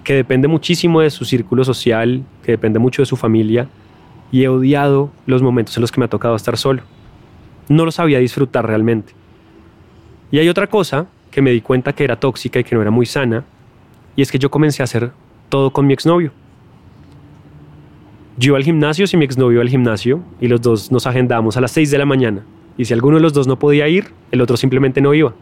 que 0.05 0.15
depende 0.15 0.47
muchísimo 0.47 1.01
de 1.01 1.11
su 1.11 1.25
círculo 1.25 1.65
social, 1.65 2.23
que 2.45 2.53
depende 2.53 2.79
mucho 2.79 3.03
de 3.03 3.07
su 3.07 3.17
familia, 3.17 3.67
y 4.31 4.45
he 4.45 4.49
odiado 4.49 5.11
los 5.27 5.43
momentos 5.43 5.77
en 5.77 5.81
los 5.81 5.91
que 5.91 5.99
me 5.99 6.05
ha 6.05 6.09
tocado 6.09 6.37
estar 6.37 6.57
solo 6.57 6.83
no 7.69 7.85
lo 7.85 7.93
sabía 7.93 8.19
disfrutar 8.19 8.67
realmente. 8.67 9.13
Y 10.31 10.39
hay 10.39 10.49
otra 10.49 10.67
cosa 10.67 11.07
que 11.31 11.43
me 11.43 11.51
di 11.51 11.61
cuenta 11.61 11.93
que 11.93 12.05
era 12.05 12.19
tóxica 12.19 12.59
y 12.61 12.65
que 12.65 12.75
no 12.75 12.83
era 12.83 12.91
muy 12.91 13.07
sana, 13.07 13.45
y 14.15 14.23
es 14.23 14.31
que 14.31 14.39
yo 14.39 14.51
comencé 14.51 14.83
a 14.83 14.85
hacer 14.85 15.13
todo 15.49 15.71
con 15.71 15.87
mi 15.87 15.93
exnovio. 15.93 16.33
Yo 18.39 18.51
iba 18.51 18.59
al 18.59 18.65
gimnasio 18.65 19.07
si 19.07 19.17
mi 19.17 19.25
exnovio 19.25 19.55
iba 19.55 19.63
al 19.63 19.69
gimnasio 19.69 20.23
y 20.41 20.49
los 20.49 20.61
dos 20.61 20.93
nos 20.93 21.07
agendamos 21.07 21.57
a 21.57 21.61
las 21.61 21.71
6 21.73 21.91
de 21.91 21.99
la 21.99 22.05
mañana. 22.05 22.43
Y 22.77 22.85
si 22.85 22.93
alguno 22.93 23.17
de 23.17 23.23
los 23.23 23.33
dos 23.33 23.47
no 23.47 23.59
podía 23.59 23.89
ir, 23.89 24.13
el 24.31 24.43
otro 24.43 24.57
simplemente 24.59 25.01
no 25.01 25.15
iba. 25.15 25.35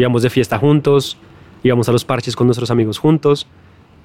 Íbamos 0.00 0.22
de 0.22 0.30
fiesta 0.30 0.58
juntos, 0.58 1.18
íbamos 1.62 1.86
a 1.90 1.92
los 1.92 2.06
parches 2.06 2.34
con 2.34 2.46
nuestros 2.46 2.70
amigos 2.70 2.98
juntos. 2.98 3.46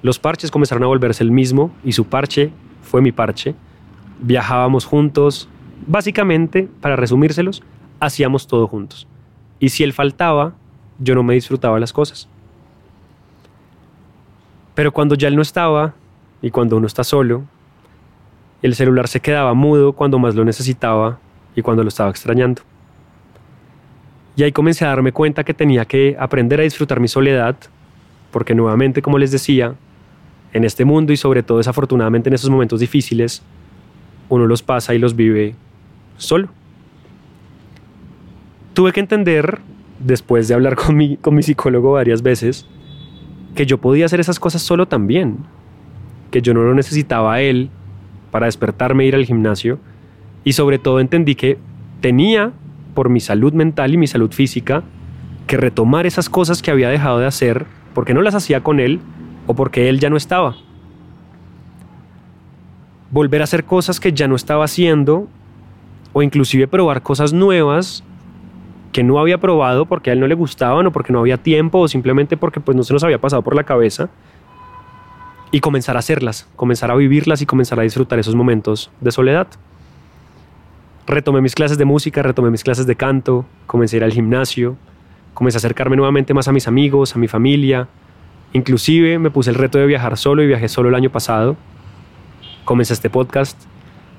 Los 0.02 0.18
parches 0.18 0.50
comenzaron 0.50 0.84
a 0.84 0.88
volverse 0.88 1.24
el 1.24 1.30
mismo 1.30 1.70
y 1.82 1.92
su 1.92 2.04
parche 2.04 2.50
fue 2.82 3.00
mi 3.00 3.12
parche. 3.12 3.54
Viajábamos 4.20 4.84
juntos, 4.84 5.48
Básicamente, 5.86 6.68
para 6.80 6.96
resumírselos, 6.96 7.62
hacíamos 8.00 8.46
todo 8.46 8.66
juntos. 8.66 9.06
Y 9.60 9.68
si 9.68 9.84
él 9.84 9.92
faltaba, 9.92 10.54
yo 10.98 11.14
no 11.14 11.22
me 11.22 11.34
disfrutaba 11.34 11.78
las 11.78 11.92
cosas. 11.92 12.28
Pero 14.74 14.92
cuando 14.92 15.14
ya 15.14 15.28
él 15.28 15.36
no 15.36 15.42
estaba, 15.42 15.94
y 16.42 16.50
cuando 16.50 16.76
uno 16.76 16.86
está 16.86 17.04
solo, 17.04 17.44
El 18.62 18.74
celular 18.74 19.06
se 19.06 19.20
quedaba 19.20 19.52
mudo 19.52 19.92
cuando 19.92 20.18
más 20.18 20.34
lo 20.34 20.44
necesitaba 20.44 21.18
y 21.54 21.62
cuando 21.62 21.82
lo 21.82 21.88
estaba 21.88 22.10
extrañando. 22.10 22.62
Y 24.36 24.42
ahí 24.42 24.52
comencé 24.52 24.84
a 24.84 24.88
darme 24.88 25.12
cuenta 25.12 25.44
que 25.44 25.54
tenía 25.54 25.86
que 25.86 26.14
aprender 26.18 26.60
a 26.60 26.62
disfrutar 26.62 27.00
mi 27.00 27.08
soledad, 27.08 27.56
porque 28.30 28.54
nuevamente, 28.54 29.00
como 29.00 29.18
les 29.18 29.32
decía, 29.32 29.74
en 30.52 30.64
este 30.64 30.84
mundo 30.84 31.12
y 31.12 31.16
sobre 31.16 31.42
todo 31.42 31.58
desafortunadamente 31.58 32.28
en 32.28 32.34
esos 32.34 32.50
momentos 32.50 32.80
difíciles, 32.80 33.42
uno 34.28 34.46
los 34.46 34.62
pasa 34.62 34.94
y 34.94 34.98
los 34.98 35.16
vive 35.16 35.54
solo. 36.18 36.48
Tuve 38.74 38.92
que 38.92 39.00
entender, 39.00 39.60
después 39.98 40.48
de 40.48 40.54
hablar 40.54 40.76
con 40.76 40.96
mi, 40.96 41.16
con 41.16 41.34
mi 41.34 41.42
psicólogo 41.42 41.92
varias 41.92 42.22
veces, 42.22 42.66
que 43.54 43.64
yo 43.64 43.78
podía 43.78 44.04
hacer 44.04 44.20
esas 44.20 44.38
cosas 44.38 44.60
solo 44.60 44.86
también, 44.86 45.38
que 46.30 46.42
yo 46.42 46.52
no 46.52 46.62
lo 46.62 46.74
necesitaba 46.74 47.40
él 47.40 47.70
para 48.30 48.46
despertarme 48.46 49.04
e 49.04 49.06
ir 49.06 49.14
al 49.14 49.24
gimnasio, 49.24 49.78
y 50.44 50.52
sobre 50.52 50.78
todo 50.78 51.00
entendí 51.00 51.34
que 51.34 51.58
tenía, 52.02 52.52
por 52.96 53.10
mi 53.10 53.20
salud 53.20 53.52
mental 53.52 53.94
y 53.94 53.98
mi 53.98 54.08
salud 54.08 54.32
física, 54.32 54.82
que 55.46 55.56
retomar 55.56 56.06
esas 56.06 56.28
cosas 56.28 56.62
que 56.62 56.72
había 56.72 56.88
dejado 56.88 57.20
de 57.20 57.26
hacer 57.26 57.66
porque 57.94 58.14
no 58.14 58.22
las 58.22 58.34
hacía 58.34 58.64
con 58.64 58.80
él 58.80 59.00
o 59.46 59.54
porque 59.54 59.88
él 59.88 60.00
ya 60.00 60.10
no 60.10 60.16
estaba. 60.16 60.56
Volver 63.12 63.42
a 63.42 63.44
hacer 63.44 63.64
cosas 63.64 64.00
que 64.00 64.12
ya 64.12 64.26
no 64.26 64.34
estaba 64.34 64.64
haciendo 64.64 65.28
o 66.12 66.22
inclusive 66.22 66.66
probar 66.66 67.02
cosas 67.02 67.32
nuevas 67.32 68.02
que 68.92 69.04
no 69.04 69.18
había 69.18 69.38
probado 69.38 69.84
porque 69.84 70.10
a 70.10 70.14
él 70.14 70.20
no 70.20 70.26
le 70.26 70.34
gustaban 70.34 70.86
o 70.86 70.90
porque 70.90 71.12
no 71.12 71.20
había 71.20 71.36
tiempo 71.36 71.80
o 71.80 71.88
simplemente 71.88 72.36
porque 72.36 72.60
pues 72.60 72.76
no 72.76 72.82
se 72.82 72.94
nos 72.94 73.04
había 73.04 73.20
pasado 73.20 73.42
por 73.42 73.54
la 73.54 73.64
cabeza 73.64 74.08
y 75.50 75.60
comenzar 75.60 75.96
a 75.96 75.98
hacerlas, 75.98 76.48
comenzar 76.56 76.90
a 76.90 76.96
vivirlas 76.96 77.42
y 77.42 77.46
comenzar 77.46 77.78
a 77.78 77.82
disfrutar 77.82 78.18
esos 78.18 78.34
momentos 78.34 78.90
de 79.00 79.12
soledad. 79.12 79.48
Retomé 81.06 81.40
mis 81.40 81.54
clases 81.54 81.78
de 81.78 81.84
música, 81.84 82.22
retomé 82.22 82.50
mis 82.50 82.64
clases 82.64 82.86
de 82.86 82.96
canto, 82.96 83.46
comencé 83.66 83.96
a 83.96 83.98
ir 83.98 84.04
al 84.04 84.12
gimnasio, 84.12 84.76
comencé 85.34 85.56
a 85.56 85.60
acercarme 85.60 85.96
nuevamente 85.96 86.34
más 86.34 86.48
a 86.48 86.52
mis 86.52 86.66
amigos, 86.66 87.14
a 87.14 87.18
mi 87.18 87.28
familia, 87.28 87.88
inclusive 88.52 89.18
me 89.18 89.30
puse 89.30 89.50
el 89.50 89.56
reto 89.56 89.78
de 89.78 89.86
viajar 89.86 90.16
solo 90.16 90.42
y 90.42 90.46
viajé 90.46 90.68
solo 90.68 90.88
el 90.88 90.94
año 90.96 91.10
pasado, 91.10 91.56
comencé 92.64 92.92
este 92.92 93.08
podcast 93.08 93.60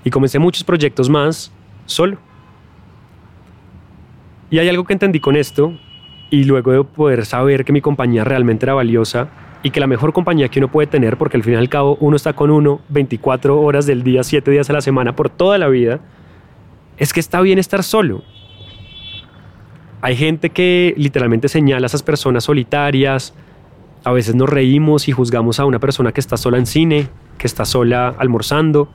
y 0.06 0.10
comencé 0.12 0.39
muchos 0.39 0.63
proyectos 0.63 1.10
más 1.10 1.51
solo. 1.86 2.17
Y 4.50 4.60
hay 4.60 4.70
algo 4.70 4.86
que 4.86 4.94
entendí 4.94 5.20
con 5.20 5.36
esto, 5.36 5.74
y 6.29 6.44
luego 6.44 6.72
de 6.72 6.84
poder 6.84 7.25
saber 7.25 7.65
que 7.65 7.72
mi 7.72 7.82
compañía 7.82 8.24
realmente 8.24 8.65
era 8.65 8.74
valiosa 8.74 9.29
y 9.63 9.72
que 9.72 9.79
la 9.79 9.88
mejor 9.88 10.13
compañía 10.13 10.50
que 10.50 10.60
uno 10.60 10.67
puede 10.70 10.88
tener, 10.88 11.17
porque 11.17 11.38
al 11.38 11.44
fin 11.44 11.53
y 11.53 11.58
al 11.58 11.70
cabo 11.70 11.98
uno 12.00 12.15
está 12.15 12.34
con 12.34 12.51
uno 12.51 12.82
24 12.89 13.60
horas 13.60 13.86
del 13.86 14.03
día, 14.03 14.24
7 14.24 14.51
días 14.51 14.70
a 14.70 14.74
la 14.74 14.82
semana, 14.82 15.15
por 15.15 15.29
toda 15.29 15.58
la 15.58 15.67
vida, 15.67 16.00
es 16.98 17.13
que 17.13 17.20
está 17.20 17.42
bien 17.42 17.60
estar 17.60 17.84
solo. 17.84 18.24
Hay 20.01 20.16
gente 20.16 20.50
que 20.50 20.94
literalmente 20.98 21.48
señala 21.50 21.86
a 21.86 21.88
esas 21.88 22.04
personas 22.04 22.44
solitarias, 22.44 23.34
a 24.04 24.12
veces 24.12 24.36
nos 24.36 24.50
reímos 24.50 25.08
y 25.08 25.12
juzgamos 25.12 25.60
a 25.60 25.66
una 25.66 25.80
persona 25.80 26.12
que 26.12 26.20
está 26.20 26.38
sola 26.38 26.58
en 26.58 26.66
cine, 26.66 27.10
que 27.38 27.48
está 27.48 27.66
sola 27.66 28.16
almorzando, 28.18 28.89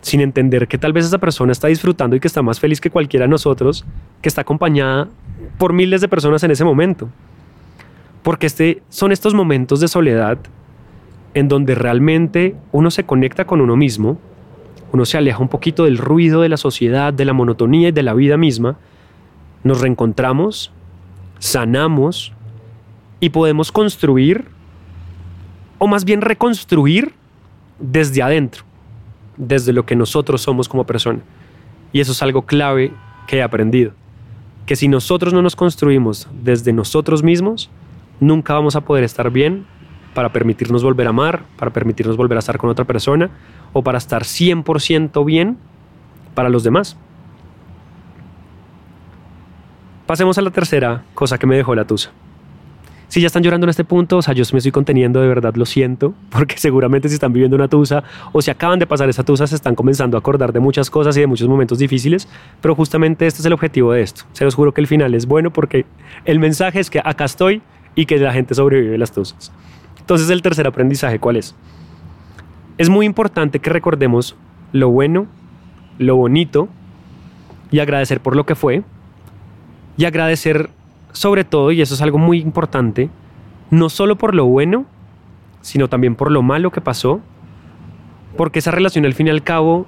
sin 0.00 0.20
entender 0.20 0.68
que 0.68 0.78
tal 0.78 0.92
vez 0.92 1.04
esa 1.04 1.18
persona 1.18 1.52
está 1.52 1.68
disfrutando 1.68 2.16
y 2.16 2.20
que 2.20 2.28
está 2.28 2.42
más 2.42 2.60
feliz 2.60 2.80
que 2.80 2.90
cualquiera 2.90 3.24
de 3.24 3.30
nosotros, 3.30 3.84
que 4.22 4.28
está 4.28 4.42
acompañada 4.42 5.08
por 5.58 5.72
miles 5.72 6.00
de 6.00 6.08
personas 6.08 6.42
en 6.42 6.50
ese 6.50 6.64
momento. 6.64 7.08
Porque 8.22 8.46
este, 8.46 8.82
son 8.88 9.12
estos 9.12 9.34
momentos 9.34 9.80
de 9.80 9.88
soledad 9.88 10.38
en 11.34 11.48
donde 11.48 11.74
realmente 11.74 12.56
uno 12.72 12.90
se 12.90 13.04
conecta 13.04 13.46
con 13.46 13.60
uno 13.60 13.76
mismo, 13.76 14.18
uno 14.92 15.04
se 15.04 15.18
aleja 15.18 15.38
un 15.38 15.48
poquito 15.48 15.84
del 15.84 15.98
ruido 15.98 16.40
de 16.40 16.48
la 16.48 16.56
sociedad, 16.56 17.12
de 17.12 17.24
la 17.24 17.32
monotonía 17.32 17.88
y 17.88 17.92
de 17.92 18.02
la 18.02 18.14
vida 18.14 18.36
misma, 18.36 18.78
nos 19.64 19.80
reencontramos, 19.80 20.72
sanamos 21.38 22.32
y 23.20 23.30
podemos 23.30 23.72
construir, 23.72 24.46
o 25.78 25.86
más 25.86 26.04
bien 26.04 26.20
reconstruir 26.20 27.12
desde 27.78 28.22
adentro 28.22 28.68
desde 29.38 29.72
lo 29.72 29.86
que 29.86 29.96
nosotros 29.96 30.42
somos 30.42 30.68
como 30.68 30.84
persona. 30.84 31.20
Y 31.92 32.00
eso 32.00 32.12
es 32.12 32.22
algo 32.22 32.42
clave 32.42 32.92
que 33.26 33.38
he 33.38 33.42
aprendido. 33.42 33.92
Que 34.66 34.76
si 34.76 34.88
nosotros 34.88 35.32
no 35.32 35.40
nos 35.40 35.56
construimos 35.56 36.28
desde 36.42 36.72
nosotros 36.74 37.22
mismos, 37.22 37.70
nunca 38.20 38.52
vamos 38.52 38.76
a 38.76 38.82
poder 38.82 39.04
estar 39.04 39.30
bien 39.30 39.64
para 40.12 40.32
permitirnos 40.32 40.82
volver 40.82 41.06
a 41.06 41.10
amar, 41.10 41.44
para 41.56 41.72
permitirnos 41.72 42.16
volver 42.16 42.36
a 42.36 42.40
estar 42.40 42.58
con 42.58 42.68
otra 42.68 42.84
persona 42.84 43.30
o 43.72 43.82
para 43.82 43.98
estar 43.98 44.22
100% 44.22 45.24
bien 45.24 45.58
para 46.34 46.48
los 46.48 46.64
demás. 46.64 46.96
Pasemos 50.06 50.38
a 50.38 50.42
la 50.42 50.50
tercera 50.50 51.04
cosa 51.14 51.38
que 51.38 51.46
me 51.46 51.56
dejó 51.56 51.74
la 51.74 51.86
tusa 51.86 52.10
si 53.08 53.22
ya 53.22 53.26
están 53.26 53.42
llorando 53.42 53.64
en 53.64 53.70
este 53.70 53.84
punto, 53.84 54.18
o 54.18 54.22
sea, 54.22 54.34
yo 54.34 54.44
me 54.52 54.58
estoy 54.58 54.70
conteniendo, 54.70 55.20
de 55.20 55.28
verdad 55.28 55.54
lo 55.56 55.66
siento, 55.66 56.14
porque 56.30 56.58
seguramente 56.58 57.08
si 57.08 57.14
están 57.14 57.32
viviendo 57.32 57.56
una 57.56 57.68
tusa 57.68 58.04
o 58.32 58.40
si 58.40 58.50
acaban 58.50 58.78
de 58.78 58.86
pasar 58.86 59.08
esa 59.08 59.24
tusa, 59.24 59.46
se 59.46 59.54
están 59.54 59.74
comenzando 59.74 60.16
a 60.16 60.20
acordar 60.20 60.52
de 60.52 60.60
muchas 60.60 60.90
cosas 60.90 61.16
y 61.16 61.20
de 61.20 61.26
muchos 61.26 61.48
momentos 61.48 61.78
difíciles, 61.78 62.28
pero 62.60 62.74
justamente 62.74 63.26
este 63.26 63.40
es 63.40 63.46
el 63.46 63.52
objetivo 63.52 63.92
de 63.92 64.02
esto. 64.02 64.22
Se 64.32 64.44
los 64.44 64.54
juro 64.54 64.72
que 64.72 64.80
el 64.80 64.86
final 64.86 65.14
es 65.14 65.26
bueno 65.26 65.52
porque 65.52 65.86
el 66.24 66.38
mensaje 66.38 66.80
es 66.80 66.90
que 66.90 67.00
acá 67.02 67.24
estoy 67.24 67.62
y 67.94 68.06
que 68.06 68.18
la 68.18 68.32
gente 68.32 68.54
sobrevive 68.54 68.96
las 68.98 69.12
tusas. 69.12 69.50
Entonces, 69.98 70.30
el 70.30 70.40
tercer 70.40 70.66
aprendizaje, 70.66 71.18
¿cuál 71.18 71.36
es? 71.36 71.54
Es 72.78 72.88
muy 72.88 73.06
importante 73.06 73.58
que 73.58 73.70
recordemos 73.70 74.36
lo 74.72 74.88
bueno, 74.88 75.26
lo 75.98 76.14
bonito 76.14 76.68
y 77.72 77.80
agradecer 77.80 78.20
por 78.20 78.36
lo 78.36 78.46
que 78.46 78.54
fue 78.54 78.84
y 79.96 80.04
agradecer 80.04 80.70
sobre 81.12 81.42
todo, 81.42 81.72
y 81.72 81.80
eso 81.80 81.94
es 81.94 82.02
algo 82.02 82.18
muy 82.18 82.38
importante, 82.38 83.10
no 83.70 83.88
solo 83.88 84.16
por 84.16 84.32
lo 84.34 84.46
bueno, 84.46 84.86
sino 85.60 85.88
también 85.88 86.14
por 86.14 86.30
lo 86.30 86.42
malo 86.42 86.70
que 86.70 86.80
pasó, 86.80 87.20
porque 88.36 88.60
esa 88.60 88.70
relación 88.70 89.04
al 89.04 89.14
fin 89.14 89.26
y 89.26 89.30
al 89.30 89.42
cabo 89.42 89.86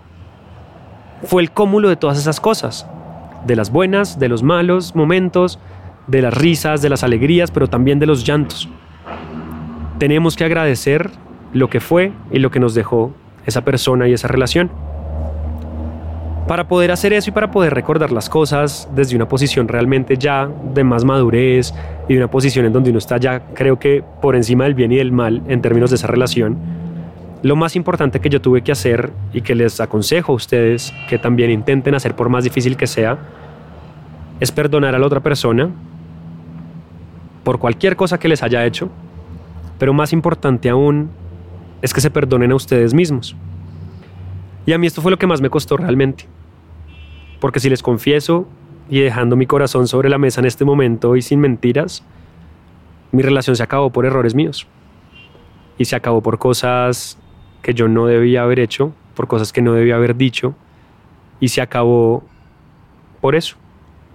fue 1.23 1.43
el 1.43 1.53
cúmulo 1.53 1.89
de 1.89 1.95
todas 1.95 2.19
esas 2.19 2.41
cosas, 2.41 2.89
de 3.47 3.55
las 3.55 3.71
buenas, 3.71 4.19
de 4.19 4.29
los 4.29 4.43
malos 4.43 4.97
momentos, 4.97 5.61
de 6.09 6.23
las 6.23 6.35
risas, 6.35 6.83
de 6.83 6.89
las 6.89 7.05
alegrías, 7.05 7.53
pero 7.53 7.69
también 7.69 8.01
de 8.01 8.07
los 8.07 8.27
llantos. 8.27 8.69
Tenemos 9.99 10.35
que 10.35 10.45
agradecer 10.45 11.13
lo 11.53 11.69
que 11.69 11.81
fue 11.81 12.13
y 12.31 12.39
lo 12.39 12.51
que 12.51 12.61
nos 12.61 12.75
dejó 12.75 13.13
esa 13.47 13.63
persona 13.63 14.09
y 14.09 14.13
esa 14.13 14.29
relación. 14.29 14.71
Para 16.47 16.67
poder 16.67 16.91
hacer 16.91 17.13
eso 17.13 17.31
y 17.31 17.33
para 17.33 17.51
poder 17.51 17.75
recordar 17.75 18.11
las 18.11 18.29
cosas 18.29 18.89
desde 18.95 19.15
una 19.15 19.29
posición 19.29 19.69
realmente 19.69 20.17
ya 20.17 20.49
de 20.75 20.83
más 20.83 21.05
madurez 21.05 21.73
y 22.09 22.15
de 22.15 22.19
una 22.19 22.31
posición 22.31 22.67
en 22.67 22.73
donde 22.73 22.91
uno 22.91 22.99
está 22.99 23.19
ya 23.19 23.41
creo 23.55 23.79
que 23.79 24.03
por 24.21 24.35
encima 24.35 24.65
del 24.65 24.75
bien 24.75 24.91
y 24.91 24.97
del 24.97 25.13
mal 25.13 25.43
en 25.47 25.63
términos 25.63 25.91
de 25.91 25.97
esa 25.97 26.09
relación, 26.09 26.59
lo 27.43 27.57
más 27.57 27.77
importante 27.77 28.21
que 28.21 28.29
yo 28.29 28.41
tuve 28.41 28.63
que 28.63 28.73
hacer 28.73 29.13
y 29.33 29.43
que 29.43 29.55
les 29.55 29.81
aconsejo 29.81 30.33
a 30.33 30.35
ustedes 30.35 30.93
que 31.09 31.19
también 31.19 31.51
intenten 31.51 31.95
hacer 31.95 32.17
por 32.17 32.29
más 32.29 32.45
difícil 32.45 32.77
que 32.77 32.87
sea, 32.87 33.19
es 34.41 34.51
perdonar 34.51 34.95
a 34.95 34.99
la 34.99 35.07
otra 35.07 35.21
persona 35.21 35.71
por 37.45 37.59
cualquier 37.59 37.97
cosa 37.97 38.19
que 38.19 38.29
les 38.29 38.43
haya 38.43 38.67
hecho, 38.67 38.91
pero 39.79 39.93
más 39.93 40.13
importante 40.13 40.69
aún 40.69 41.11
es 41.83 41.95
que 41.95 42.01
se 42.01 42.11
perdonen 42.11 42.53
a 42.53 42.55
ustedes 42.55 42.95
mismos. 42.95 43.37
Y 44.67 44.73
a 44.73 44.79
mí 44.79 44.87
esto 44.87 45.03
fue 45.03 45.11
lo 45.11 45.19
que 45.19 45.27
más 45.27 45.41
me 45.41 45.51
costó 45.51 45.77
realmente. 45.77 46.27
Porque 47.41 47.61
si 47.61 47.71
les 47.71 47.83
confieso 47.83 48.47
y 48.89 49.01
dejando 49.01 49.37
mi 49.37 49.47
corazón 49.47 49.89
sobre 49.89 50.11
la 50.11 50.19
mesa 50.19 50.41
en 50.41 50.47
este 50.47 50.65
momento 50.65 51.17
y 51.17 51.23
sin 51.23 51.41
mentiras, 51.41 52.05
mi 53.13 53.23
relación 53.23 53.57
se 53.57 53.63
acabó 53.63 53.91
por 53.91 54.05
errores 54.05 54.35
míos. 54.35 54.67
Y 55.79 55.87
se 55.87 55.97
acabó 55.97 56.23
por 56.23 56.39
cosas 56.39 57.19
que 57.63 57.73
yo 57.73 57.89
no 57.89 58.07
debía 58.07 58.43
haber 58.43 58.61
hecho, 58.61 58.93
por 59.15 59.27
cosas 59.27 59.53
que 59.53 59.63
no 59.63 59.73
debía 59.73 59.97
haber 59.97 60.17
dicho. 60.17 60.55
Y 61.41 61.49
se 61.49 61.63
acabó 61.63 62.23
por 63.23 63.35
eso, 63.35 63.57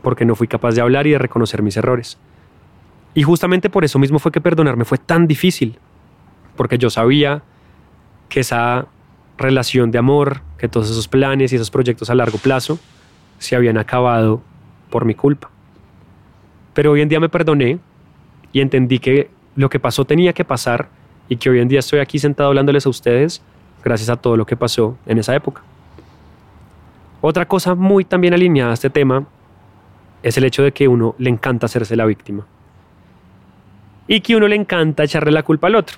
porque 0.03 0.25
no 0.25 0.35
fui 0.35 0.47
capaz 0.47 0.73
de 0.75 0.81
hablar 0.81 1.07
y 1.07 1.11
de 1.11 1.17
reconocer 1.17 1.63
mis 1.63 1.77
errores. 1.77 2.19
Y 3.15 3.23
justamente 3.23 3.69
por 3.69 3.83
eso 3.85 3.97
mismo 3.97 4.19
fue 4.19 4.31
que 4.31 4.41
perdonarme 4.41 4.85
fue 4.85 4.97
tan 4.97 5.25
difícil, 5.25 5.79
porque 6.55 6.77
yo 6.77 6.89
sabía 6.89 7.43
que 8.29 8.39
esa 8.41 8.87
relación 9.37 9.91
de 9.91 9.97
amor, 9.97 10.41
que 10.57 10.67
todos 10.67 10.89
esos 10.89 11.07
planes 11.07 11.51
y 11.51 11.55
esos 11.55 11.71
proyectos 11.71 12.09
a 12.09 12.15
largo 12.15 12.37
plazo 12.37 12.79
se 13.39 13.55
habían 13.55 13.77
acabado 13.77 14.41
por 14.89 15.05
mi 15.05 15.13
culpa. 15.13 15.49
Pero 16.73 16.91
hoy 16.91 17.01
en 17.01 17.09
día 17.09 17.19
me 17.19 17.29
perdoné 17.29 17.79
y 18.51 18.61
entendí 18.61 18.99
que 18.99 19.29
lo 19.55 19.69
que 19.69 19.79
pasó 19.79 20.05
tenía 20.05 20.33
que 20.33 20.45
pasar 20.45 20.89
y 21.29 21.37
que 21.37 21.49
hoy 21.49 21.59
en 21.59 21.67
día 21.67 21.79
estoy 21.79 21.99
aquí 21.99 22.19
sentado 22.19 22.49
hablándoles 22.49 22.85
a 22.85 22.89
ustedes 22.89 23.41
gracias 23.83 24.09
a 24.09 24.15
todo 24.15 24.35
lo 24.37 24.45
que 24.45 24.57
pasó 24.57 24.97
en 25.05 25.17
esa 25.17 25.35
época. 25.35 25.61
Otra 27.21 27.47
cosa 27.47 27.75
muy 27.75 28.05
también 28.05 28.33
alineada 28.33 28.71
a 28.71 28.73
este 28.73 28.89
tema 28.89 29.25
es 30.23 30.37
el 30.37 30.43
hecho 30.43 30.63
de 30.63 30.71
que 30.71 30.87
uno 30.87 31.15
le 31.17 31.29
encanta 31.29 31.65
hacerse 31.67 31.95
la 31.95 32.05
víctima 32.05 32.45
y 34.07 34.21
que 34.21 34.35
uno 34.35 34.47
le 34.47 34.55
encanta 34.55 35.03
echarle 35.03 35.31
la 35.31 35.43
culpa 35.43 35.67
al 35.67 35.75
otro. 35.75 35.97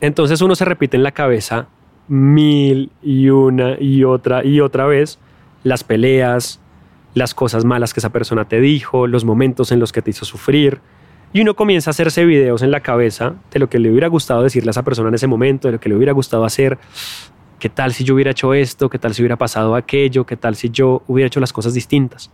Entonces 0.00 0.40
uno 0.42 0.54
se 0.54 0.64
repite 0.64 0.96
en 0.96 1.02
la 1.02 1.12
cabeza 1.12 1.68
mil 2.08 2.90
y 3.02 3.28
una 3.30 3.76
y 3.80 4.04
otra 4.04 4.44
y 4.44 4.60
otra 4.60 4.86
vez 4.86 5.18
las 5.64 5.84
peleas, 5.84 6.60
las 7.14 7.34
cosas 7.34 7.64
malas 7.64 7.92
que 7.92 8.00
esa 8.00 8.10
persona 8.10 8.46
te 8.46 8.60
dijo, 8.60 9.06
los 9.06 9.24
momentos 9.24 9.72
en 9.72 9.80
los 9.80 9.92
que 9.92 10.02
te 10.02 10.10
hizo 10.10 10.24
sufrir. 10.24 10.80
Y 11.32 11.40
uno 11.40 11.54
comienza 11.56 11.90
a 11.90 11.92
hacerse 11.92 12.24
videos 12.24 12.62
en 12.62 12.70
la 12.70 12.80
cabeza 12.80 13.34
de 13.50 13.58
lo 13.58 13.68
que 13.68 13.78
le 13.78 13.90
hubiera 13.90 14.08
gustado 14.08 14.42
decirle 14.42 14.70
a 14.70 14.72
esa 14.72 14.84
persona 14.84 15.08
en 15.08 15.16
ese 15.16 15.26
momento, 15.26 15.68
de 15.68 15.72
lo 15.72 15.80
que 15.80 15.88
le 15.88 15.96
hubiera 15.96 16.12
gustado 16.12 16.44
hacer. 16.44 16.78
¿Qué 17.58 17.68
tal 17.68 17.92
si 17.92 18.04
yo 18.04 18.14
hubiera 18.14 18.30
hecho 18.30 18.54
esto? 18.54 18.88
¿Qué 18.88 18.98
tal 18.98 19.14
si 19.14 19.22
hubiera 19.22 19.36
pasado 19.36 19.74
aquello? 19.74 20.24
¿Qué 20.24 20.36
tal 20.36 20.56
si 20.56 20.70
yo 20.70 21.02
hubiera 21.06 21.26
hecho 21.26 21.40
las 21.40 21.52
cosas 21.52 21.74
distintas? 21.74 22.30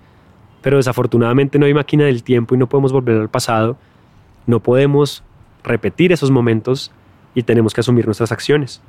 Pero 0.60 0.76
desafortunadamente 0.76 1.58
no 1.58 1.66
hay 1.66 1.74
máquina 1.74 2.04
del 2.04 2.22
tiempo 2.22 2.54
y 2.54 2.58
no 2.58 2.68
podemos 2.68 2.92
volver 2.92 3.20
al 3.20 3.30
pasado. 3.30 3.76
No 4.46 4.60
podemos 4.60 5.24
repetir 5.64 6.12
esos 6.12 6.30
momentos 6.30 6.92
y 7.34 7.42
tenemos 7.42 7.74
que 7.74 7.80
asumir 7.80 8.06
nuestras 8.06 8.32
acciones. 8.32 8.80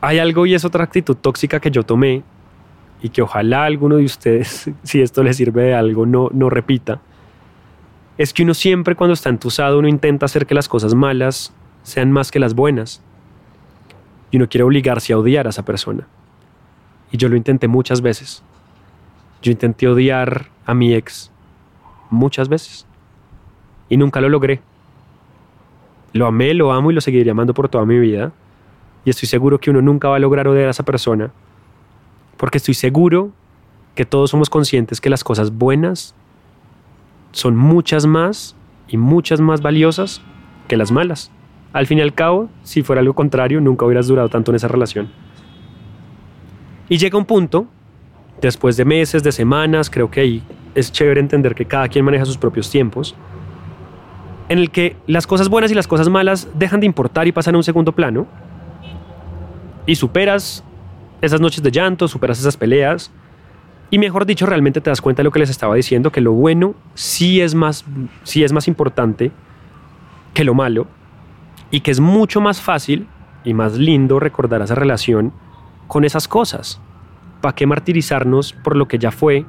Hay 0.00 0.18
algo 0.18 0.46
y 0.46 0.54
es 0.54 0.64
otra 0.64 0.84
actitud 0.84 1.16
tóxica 1.16 1.60
que 1.60 1.70
yo 1.70 1.82
tomé 1.82 2.22
y 3.02 3.10
que 3.10 3.22
ojalá 3.22 3.64
alguno 3.64 3.96
de 3.96 4.04
ustedes, 4.04 4.70
si 4.82 5.00
esto 5.00 5.22
les 5.22 5.36
sirve 5.36 5.64
de 5.64 5.74
algo, 5.74 6.06
no, 6.06 6.28
no 6.32 6.50
repita. 6.50 7.00
Es 8.18 8.32
que 8.32 8.42
uno 8.42 8.54
siempre 8.54 8.96
cuando 8.96 9.14
está 9.14 9.30
entusado 9.30 9.78
uno 9.78 9.88
intenta 9.88 10.26
hacer 10.26 10.46
que 10.46 10.54
las 10.54 10.68
cosas 10.68 10.94
malas 10.94 11.54
sean 11.82 12.12
más 12.12 12.30
que 12.30 12.38
las 12.38 12.54
buenas. 12.54 13.02
Y 14.30 14.36
uno 14.36 14.48
quiere 14.48 14.64
obligarse 14.64 15.12
a 15.12 15.18
odiar 15.18 15.46
a 15.46 15.50
esa 15.50 15.64
persona. 15.64 16.06
Y 17.10 17.16
yo 17.16 17.28
lo 17.28 17.36
intenté 17.36 17.66
muchas 17.66 18.00
veces. 18.00 18.42
Yo 19.42 19.50
intenté 19.50 19.88
odiar 19.88 20.46
a 20.66 20.74
mi 20.74 20.94
ex 20.94 21.32
muchas 22.10 22.48
veces. 22.48 22.86
Y 23.88 23.96
nunca 23.96 24.20
lo 24.20 24.28
logré. 24.28 24.60
Lo 26.12 26.26
amé, 26.26 26.54
lo 26.54 26.72
amo 26.72 26.90
y 26.90 26.94
lo 26.94 27.00
seguiré 27.00 27.30
amando 27.30 27.54
por 27.54 27.68
toda 27.68 27.86
mi 27.86 27.98
vida. 27.98 28.32
Y 29.04 29.10
estoy 29.10 29.28
seguro 29.28 29.58
que 29.58 29.70
uno 29.70 29.80
nunca 29.80 30.08
va 30.08 30.16
a 30.16 30.18
lograr 30.18 30.48
odiar 30.48 30.66
a 30.66 30.70
esa 30.70 30.84
persona. 30.84 31.30
Porque 32.36 32.58
estoy 32.58 32.74
seguro 32.74 33.30
que 33.94 34.04
todos 34.04 34.30
somos 34.30 34.50
conscientes 34.50 35.00
que 35.00 35.10
las 35.10 35.24
cosas 35.24 35.52
buenas 35.52 36.14
son 37.32 37.56
muchas 37.56 38.06
más 38.06 38.56
y 38.88 38.96
muchas 38.96 39.40
más 39.40 39.62
valiosas 39.62 40.20
que 40.68 40.76
las 40.76 40.90
malas. 40.90 41.30
Al 41.72 41.86
fin 41.86 41.98
y 41.98 42.00
al 42.00 42.14
cabo, 42.14 42.48
si 42.62 42.82
fuera 42.82 43.00
algo 43.00 43.14
contrario, 43.14 43.60
nunca 43.60 43.84
hubieras 43.84 44.08
durado 44.08 44.28
tanto 44.28 44.50
en 44.50 44.56
esa 44.56 44.68
relación. 44.68 45.10
Y 46.88 46.98
llega 46.98 47.16
un 47.16 47.24
punto, 47.24 47.66
después 48.40 48.76
de 48.76 48.84
meses, 48.84 49.22
de 49.22 49.30
semanas, 49.30 49.88
creo 49.88 50.10
que 50.10 50.20
ahí 50.20 50.42
es 50.74 50.90
chévere 50.90 51.20
entender 51.20 51.54
que 51.54 51.64
cada 51.64 51.88
quien 51.88 52.04
maneja 52.04 52.24
sus 52.24 52.36
propios 52.36 52.68
tiempos, 52.70 53.14
en 54.50 54.58
el 54.58 54.72
que 54.72 54.96
las 55.06 55.28
cosas 55.28 55.48
buenas 55.48 55.70
y 55.70 55.74
las 55.74 55.86
cosas 55.86 56.08
malas 56.08 56.48
dejan 56.54 56.80
de 56.80 56.86
importar 56.86 57.28
y 57.28 57.32
pasan 57.32 57.54
a 57.54 57.58
un 57.58 57.62
segundo 57.62 57.92
plano, 57.92 58.26
y 59.86 59.94
superas 59.94 60.64
esas 61.22 61.40
noches 61.40 61.62
de 61.62 61.70
llanto, 61.70 62.08
superas 62.08 62.40
esas 62.40 62.56
peleas, 62.56 63.12
y 63.90 63.98
mejor 63.98 64.26
dicho, 64.26 64.46
realmente 64.46 64.80
te 64.80 64.90
das 64.90 65.00
cuenta 65.00 65.20
de 65.20 65.24
lo 65.24 65.30
que 65.30 65.38
les 65.38 65.50
estaba 65.50 65.76
diciendo, 65.76 66.10
que 66.10 66.20
lo 66.20 66.32
bueno 66.32 66.74
sí 66.94 67.40
es 67.40 67.54
más, 67.54 67.84
sí 68.24 68.42
es 68.42 68.52
más 68.52 68.66
importante 68.66 69.30
que 70.34 70.42
lo 70.42 70.52
malo, 70.52 70.88
y 71.70 71.80
que 71.80 71.92
es 71.92 72.00
mucho 72.00 72.40
más 72.40 72.60
fácil 72.60 73.06
y 73.44 73.54
más 73.54 73.74
lindo 73.74 74.18
recordar 74.18 74.62
esa 74.62 74.74
relación 74.74 75.32
con 75.86 76.04
esas 76.04 76.26
cosas. 76.26 76.80
¿Para 77.40 77.54
qué 77.54 77.66
martirizarnos 77.66 78.52
por 78.52 78.74
lo 78.74 78.88
que 78.88 78.98
ya 78.98 79.12
fue 79.12 79.46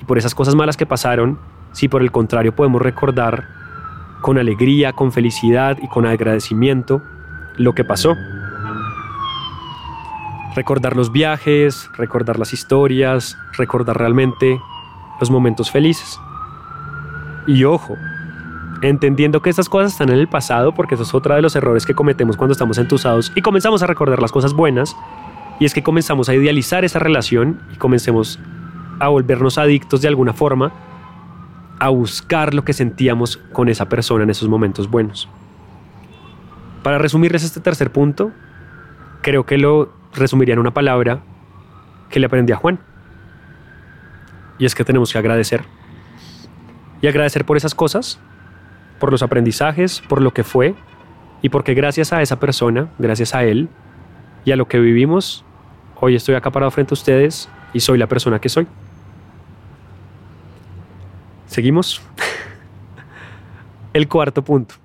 y 0.00 0.04
por 0.04 0.16
esas 0.16 0.36
cosas 0.36 0.54
malas 0.54 0.76
que 0.76 0.86
pasaron 0.86 1.40
si 1.72 1.88
por 1.88 2.02
el 2.02 2.12
contrario 2.12 2.54
podemos 2.54 2.80
recordar 2.80 3.61
con 4.22 4.38
alegría, 4.38 4.94
con 4.94 5.12
felicidad 5.12 5.76
y 5.82 5.88
con 5.88 6.06
agradecimiento 6.06 7.02
lo 7.56 7.74
que 7.74 7.84
pasó. 7.84 8.16
Recordar 10.54 10.96
los 10.96 11.12
viajes, 11.12 11.90
recordar 11.96 12.38
las 12.38 12.52
historias, 12.52 13.36
recordar 13.58 13.98
realmente 13.98 14.60
los 15.20 15.30
momentos 15.30 15.70
felices. 15.70 16.18
Y 17.46 17.64
ojo, 17.64 17.96
entendiendo 18.80 19.42
que 19.42 19.50
estas 19.50 19.68
cosas 19.68 19.92
están 19.92 20.10
en 20.10 20.18
el 20.18 20.28
pasado, 20.28 20.72
porque 20.72 20.94
eso 20.94 21.04
es 21.04 21.14
otra 21.14 21.36
de 21.36 21.42
los 21.42 21.56
errores 21.56 21.84
que 21.84 21.94
cometemos 21.94 22.36
cuando 22.36 22.52
estamos 22.52 22.78
entusados 22.78 23.32
y 23.34 23.42
comenzamos 23.42 23.82
a 23.82 23.86
recordar 23.86 24.22
las 24.22 24.32
cosas 24.32 24.54
buenas, 24.54 24.96
y 25.58 25.64
es 25.64 25.74
que 25.74 25.82
comenzamos 25.82 26.28
a 26.28 26.34
idealizar 26.34 26.84
esa 26.84 26.98
relación 26.98 27.58
y 27.72 27.76
comencemos 27.76 28.38
a 29.00 29.08
volvernos 29.08 29.58
adictos 29.58 30.00
de 30.00 30.08
alguna 30.08 30.32
forma 30.32 30.72
a 31.82 31.88
buscar 31.88 32.54
lo 32.54 32.64
que 32.64 32.74
sentíamos 32.74 33.38
con 33.52 33.68
esa 33.68 33.88
persona 33.88 34.22
en 34.22 34.30
esos 34.30 34.48
momentos 34.48 34.88
buenos. 34.88 35.28
Para 36.84 36.98
resumirles 36.98 37.42
este 37.42 37.58
tercer 37.58 37.90
punto, 37.90 38.30
creo 39.20 39.46
que 39.46 39.58
lo 39.58 39.92
resumiría 40.14 40.52
en 40.52 40.60
una 40.60 40.72
palabra 40.72 41.24
que 42.08 42.20
le 42.20 42.26
aprendí 42.26 42.52
a 42.52 42.56
Juan. 42.56 42.78
Y 44.60 44.64
es 44.64 44.76
que 44.76 44.84
tenemos 44.84 45.12
que 45.12 45.18
agradecer. 45.18 45.64
Y 47.00 47.08
agradecer 47.08 47.44
por 47.44 47.56
esas 47.56 47.74
cosas, 47.74 48.20
por 49.00 49.10
los 49.10 49.24
aprendizajes, 49.24 50.02
por 50.02 50.22
lo 50.22 50.32
que 50.32 50.44
fue, 50.44 50.76
y 51.42 51.48
porque 51.48 51.74
gracias 51.74 52.12
a 52.12 52.22
esa 52.22 52.38
persona, 52.38 52.90
gracias 53.00 53.34
a 53.34 53.42
él 53.42 53.68
y 54.44 54.52
a 54.52 54.56
lo 54.56 54.68
que 54.68 54.78
vivimos, 54.78 55.44
hoy 56.00 56.14
estoy 56.14 56.36
acá 56.36 56.52
parado 56.52 56.70
frente 56.70 56.92
a 56.92 56.94
ustedes 56.94 57.48
y 57.72 57.80
soy 57.80 57.98
la 57.98 58.06
persona 58.06 58.38
que 58.38 58.48
soy. 58.48 58.68
Seguimos. 61.52 62.00
El 63.92 64.08
cuarto 64.08 64.42
punto. 64.42 64.76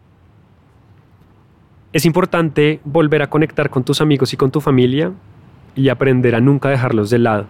Es 1.93 2.05
importante 2.05 2.81
volver 2.83 3.21
a 3.21 3.29
conectar 3.29 3.69
con 3.69 3.85
tus 3.85 4.01
amigos 4.01 4.33
y 4.33 4.37
con 4.37 4.51
tu 4.51 4.59
familia 4.59 5.13
y 5.77 5.87
aprender 5.87 6.35
a 6.35 6.41
nunca 6.41 6.67
dejarlos 6.67 7.09
de 7.09 7.19
lado. 7.19 7.45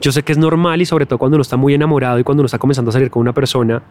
Yo 0.00 0.10
sé 0.10 0.22
que 0.22 0.32
es 0.32 0.38
normal 0.38 0.80
y 0.80 0.86
sobre 0.86 1.04
todo 1.04 1.18
cuando 1.18 1.36
uno 1.36 1.42
está 1.42 1.58
muy 1.58 1.74
enamorado 1.74 2.18
y 2.18 2.24
cuando 2.24 2.40
uno 2.40 2.46
está 2.46 2.58
comenzando 2.58 2.88
a 2.88 2.92
salir 2.92 3.10
con 3.10 3.20
una 3.20 3.34
persona, 3.34 3.82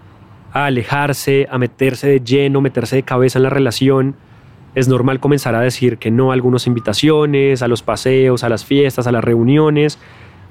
a 0.52 0.66
alejarse, 0.66 1.48
a 1.52 1.60
meterse 1.60 2.08
de 2.08 2.22
lleno, 2.22 2.62
meterse 2.62 2.96
de 2.96 3.04
cabeza 3.04 3.38
en 3.38 3.44
la 3.44 3.52
relación. 3.52 4.16
Es 4.74 4.88
normal 4.88 5.20
comenzar 5.20 5.54
a 5.54 5.60
decir 5.62 6.00
que 6.00 6.10
no 6.10 6.32
a 6.32 6.34
algunas 6.34 6.66
invitaciones, 6.66 7.62
a 7.62 7.68
los 7.68 7.84
paseos, 7.84 8.44
a 8.44 8.50
las 8.50 8.66
fiestas, 8.66 9.06
a 9.06 9.12
las 9.12 9.24
reuniones, 9.24 10.00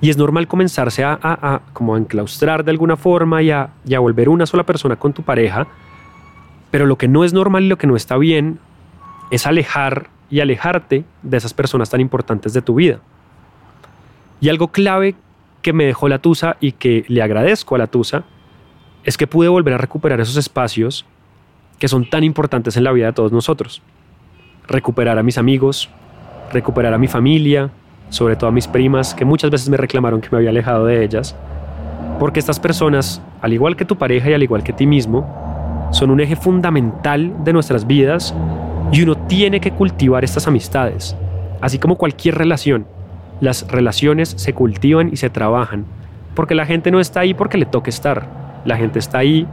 y 0.00 0.10
es 0.10 0.16
normal 0.16 0.46
comenzarse 0.46 1.04
a, 1.04 1.62
como 1.72 1.94
a 1.94 1.98
enclaustrar 1.98 2.64
de 2.64 2.70
alguna 2.70 2.96
forma 2.96 3.42
y 3.42 3.50
a, 3.50 3.70
y 3.86 3.94
a 3.94 4.00
volver 4.00 4.28
una 4.28 4.46
sola 4.46 4.64
persona 4.64 4.96
con 4.96 5.12
tu 5.12 5.22
pareja. 5.22 5.66
Pero 6.70 6.86
lo 6.86 6.98
que 6.98 7.08
no 7.08 7.24
es 7.24 7.32
normal 7.32 7.64
y 7.64 7.68
lo 7.68 7.78
que 7.78 7.86
no 7.86 7.96
está 7.96 8.16
bien 8.16 8.58
es 9.30 9.46
alejar 9.46 10.08
y 10.30 10.40
alejarte 10.40 11.04
de 11.22 11.36
esas 11.36 11.54
personas 11.54 11.90
tan 11.90 12.00
importantes 12.00 12.52
de 12.52 12.62
tu 12.62 12.74
vida. 12.74 12.98
Y 14.40 14.48
algo 14.48 14.68
clave 14.68 15.14
que 15.62 15.72
me 15.72 15.86
dejó 15.86 16.08
la 16.08 16.18
Tusa 16.18 16.56
y 16.60 16.72
que 16.72 17.04
le 17.08 17.22
agradezco 17.22 17.74
a 17.74 17.78
la 17.78 17.86
Tusa 17.86 18.24
es 19.04 19.16
que 19.16 19.26
pude 19.26 19.48
volver 19.48 19.74
a 19.74 19.78
recuperar 19.78 20.20
esos 20.20 20.36
espacios 20.36 21.06
que 21.78 21.88
son 21.88 22.08
tan 22.08 22.24
importantes 22.24 22.76
en 22.76 22.84
la 22.84 22.92
vida 22.92 23.06
de 23.06 23.12
todos 23.12 23.32
nosotros. 23.32 23.82
Recuperar 24.66 25.18
a 25.18 25.22
mis 25.22 25.38
amigos, 25.38 25.90
recuperar 26.52 26.94
a 26.94 26.98
mi 26.98 27.08
familia, 27.08 27.70
sobre 28.08 28.36
todo 28.36 28.48
a 28.48 28.52
mis 28.52 28.68
primas, 28.68 29.14
que 29.14 29.24
muchas 29.24 29.50
veces 29.50 29.68
me 29.68 29.76
reclamaron 29.76 30.20
que 30.20 30.28
me 30.30 30.38
había 30.38 30.50
alejado 30.50 30.86
de 30.86 31.04
ellas, 31.04 31.34
porque 32.18 32.40
estas 32.40 32.60
personas, 32.60 33.20
al 33.40 33.52
igual 33.52 33.76
que 33.76 33.84
tu 33.84 33.96
pareja 33.96 34.30
y 34.30 34.34
al 34.34 34.42
igual 34.42 34.62
que 34.62 34.72
ti 34.72 34.86
mismo, 34.86 35.88
son 35.90 36.10
un 36.10 36.20
eje 36.20 36.36
fundamental 36.36 37.32
de 37.44 37.52
nuestras 37.52 37.86
vidas 37.86 38.34
y 38.92 39.02
uno 39.02 39.16
tiene 39.16 39.60
que 39.60 39.72
cultivar 39.72 40.24
estas 40.24 40.46
amistades, 40.46 41.16
así 41.60 41.78
como 41.78 41.96
cualquier 41.96 42.36
relación. 42.36 42.86
Las 43.40 43.66
relaciones 43.68 44.34
se 44.36 44.52
cultivan 44.54 45.08
y 45.12 45.16
se 45.16 45.30
trabajan, 45.30 45.84
porque 46.34 46.54
la 46.54 46.66
gente 46.66 46.90
no 46.90 47.00
está 47.00 47.20
ahí 47.20 47.34
porque 47.34 47.58
le 47.58 47.66
toque 47.66 47.90
estar, 47.90 48.26
la 48.64 48.76
gente 48.76 48.98
está 48.98 49.18
ahí 49.18 49.46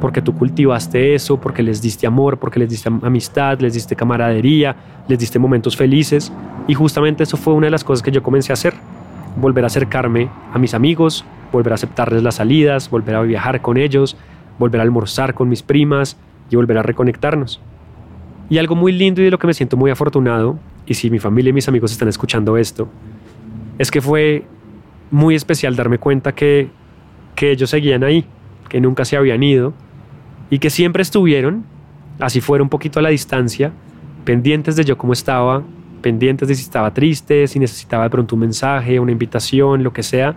porque 0.00 0.22
tú 0.22 0.34
cultivaste 0.34 1.14
eso, 1.14 1.38
porque 1.38 1.62
les 1.62 1.82
diste 1.82 2.06
amor, 2.06 2.38
porque 2.38 2.58
les 2.58 2.70
diste 2.70 2.88
amistad, 3.02 3.60
les 3.60 3.74
diste 3.74 3.94
camaradería, 3.94 4.74
les 5.06 5.18
diste 5.18 5.38
momentos 5.38 5.76
felices. 5.76 6.32
Y 6.66 6.74
justamente 6.74 7.22
eso 7.22 7.36
fue 7.36 7.52
una 7.52 7.66
de 7.66 7.70
las 7.70 7.84
cosas 7.84 8.02
que 8.02 8.10
yo 8.10 8.22
comencé 8.22 8.52
a 8.52 8.54
hacer. 8.54 8.74
Volver 9.36 9.64
a 9.64 9.66
acercarme 9.66 10.30
a 10.52 10.58
mis 10.58 10.74
amigos, 10.74 11.24
volver 11.52 11.72
a 11.72 11.74
aceptarles 11.74 12.22
las 12.22 12.36
salidas, 12.36 12.90
volver 12.90 13.14
a 13.14 13.22
viajar 13.22 13.60
con 13.60 13.76
ellos, 13.76 14.16
volver 14.58 14.80
a 14.80 14.84
almorzar 14.84 15.34
con 15.34 15.48
mis 15.48 15.62
primas 15.62 16.16
y 16.50 16.56
volver 16.56 16.78
a 16.78 16.82
reconectarnos. 16.82 17.60
Y 18.48 18.58
algo 18.58 18.74
muy 18.74 18.92
lindo 18.92 19.20
y 19.20 19.24
de 19.24 19.30
lo 19.30 19.38
que 19.38 19.46
me 19.46 19.54
siento 19.54 19.76
muy 19.76 19.90
afortunado, 19.90 20.58
y 20.86 20.94
si 20.94 21.10
mi 21.10 21.20
familia 21.20 21.50
y 21.50 21.52
mis 21.52 21.68
amigos 21.68 21.92
están 21.92 22.08
escuchando 22.08 22.56
esto, 22.56 22.88
es 23.78 23.90
que 23.90 24.00
fue 24.00 24.44
muy 25.10 25.36
especial 25.36 25.76
darme 25.76 25.98
cuenta 25.98 26.32
que, 26.32 26.68
que 27.36 27.52
ellos 27.52 27.70
seguían 27.70 28.02
ahí, 28.02 28.24
que 28.68 28.80
nunca 28.80 29.04
se 29.04 29.16
habían 29.16 29.42
ido 29.42 29.72
y 30.50 30.58
que 30.58 30.68
siempre 30.68 31.02
estuvieron, 31.02 31.64
así 32.18 32.40
fuera 32.40 32.62
un 32.62 32.68
poquito 32.68 32.98
a 32.98 33.02
la 33.02 33.08
distancia, 33.08 33.72
pendientes 34.24 34.76
de 34.76 34.84
yo 34.84 34.98
cómo 34.98 35.12
estaba, 35.12 35.62
pendientes 36.02 36.48
de 36.48 36.54
si 36.54 36.62
estaba 36.62 36.92
triste, 36.92 37.46
si 37.46 37.58
necesitaba 37.58 38.04
de 38.04 38.10
pronto 38.10 38.34
un 38.34 38.40
mensaje, 38.40 38.98
una 38.98 39.12
invitación, 39.12 39.82
lo 39.82 39.92
que 39.92 40.02
sea, 40.02 40.36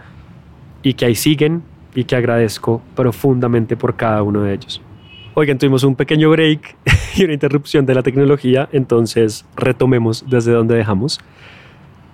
y 0.84 0.94
que 0.94 1.06
ahí 1.06 1.16
siguen 1.16 1.64
y 1.96 2.04
que 2.04 2.16
agradezco 2.16 2.82
profundamente 2.96 3.76
por 3.76 3.96
cada 3.96 4.24
uno 4.24 4.42
de 4.42 4.54
ellos. 4.54 4.82
Oigan, 5.36 5.58
tuvimos 5.58 5.84
un 5.84 5.96
pequeño 5.96 6.30
break 6.30 6.76
y 7.16 7.24
una 7.24 7.34
interrupción 7.34 7.86
de 7.86 7.96
la 7.96 8.04
tecnología, 8.04 8.70
entonces 8.72 9.46
retomemos 9.56 10.26
desde 10.30 10.52
donde 10.52 10.76
dejamos. 10.76 11.20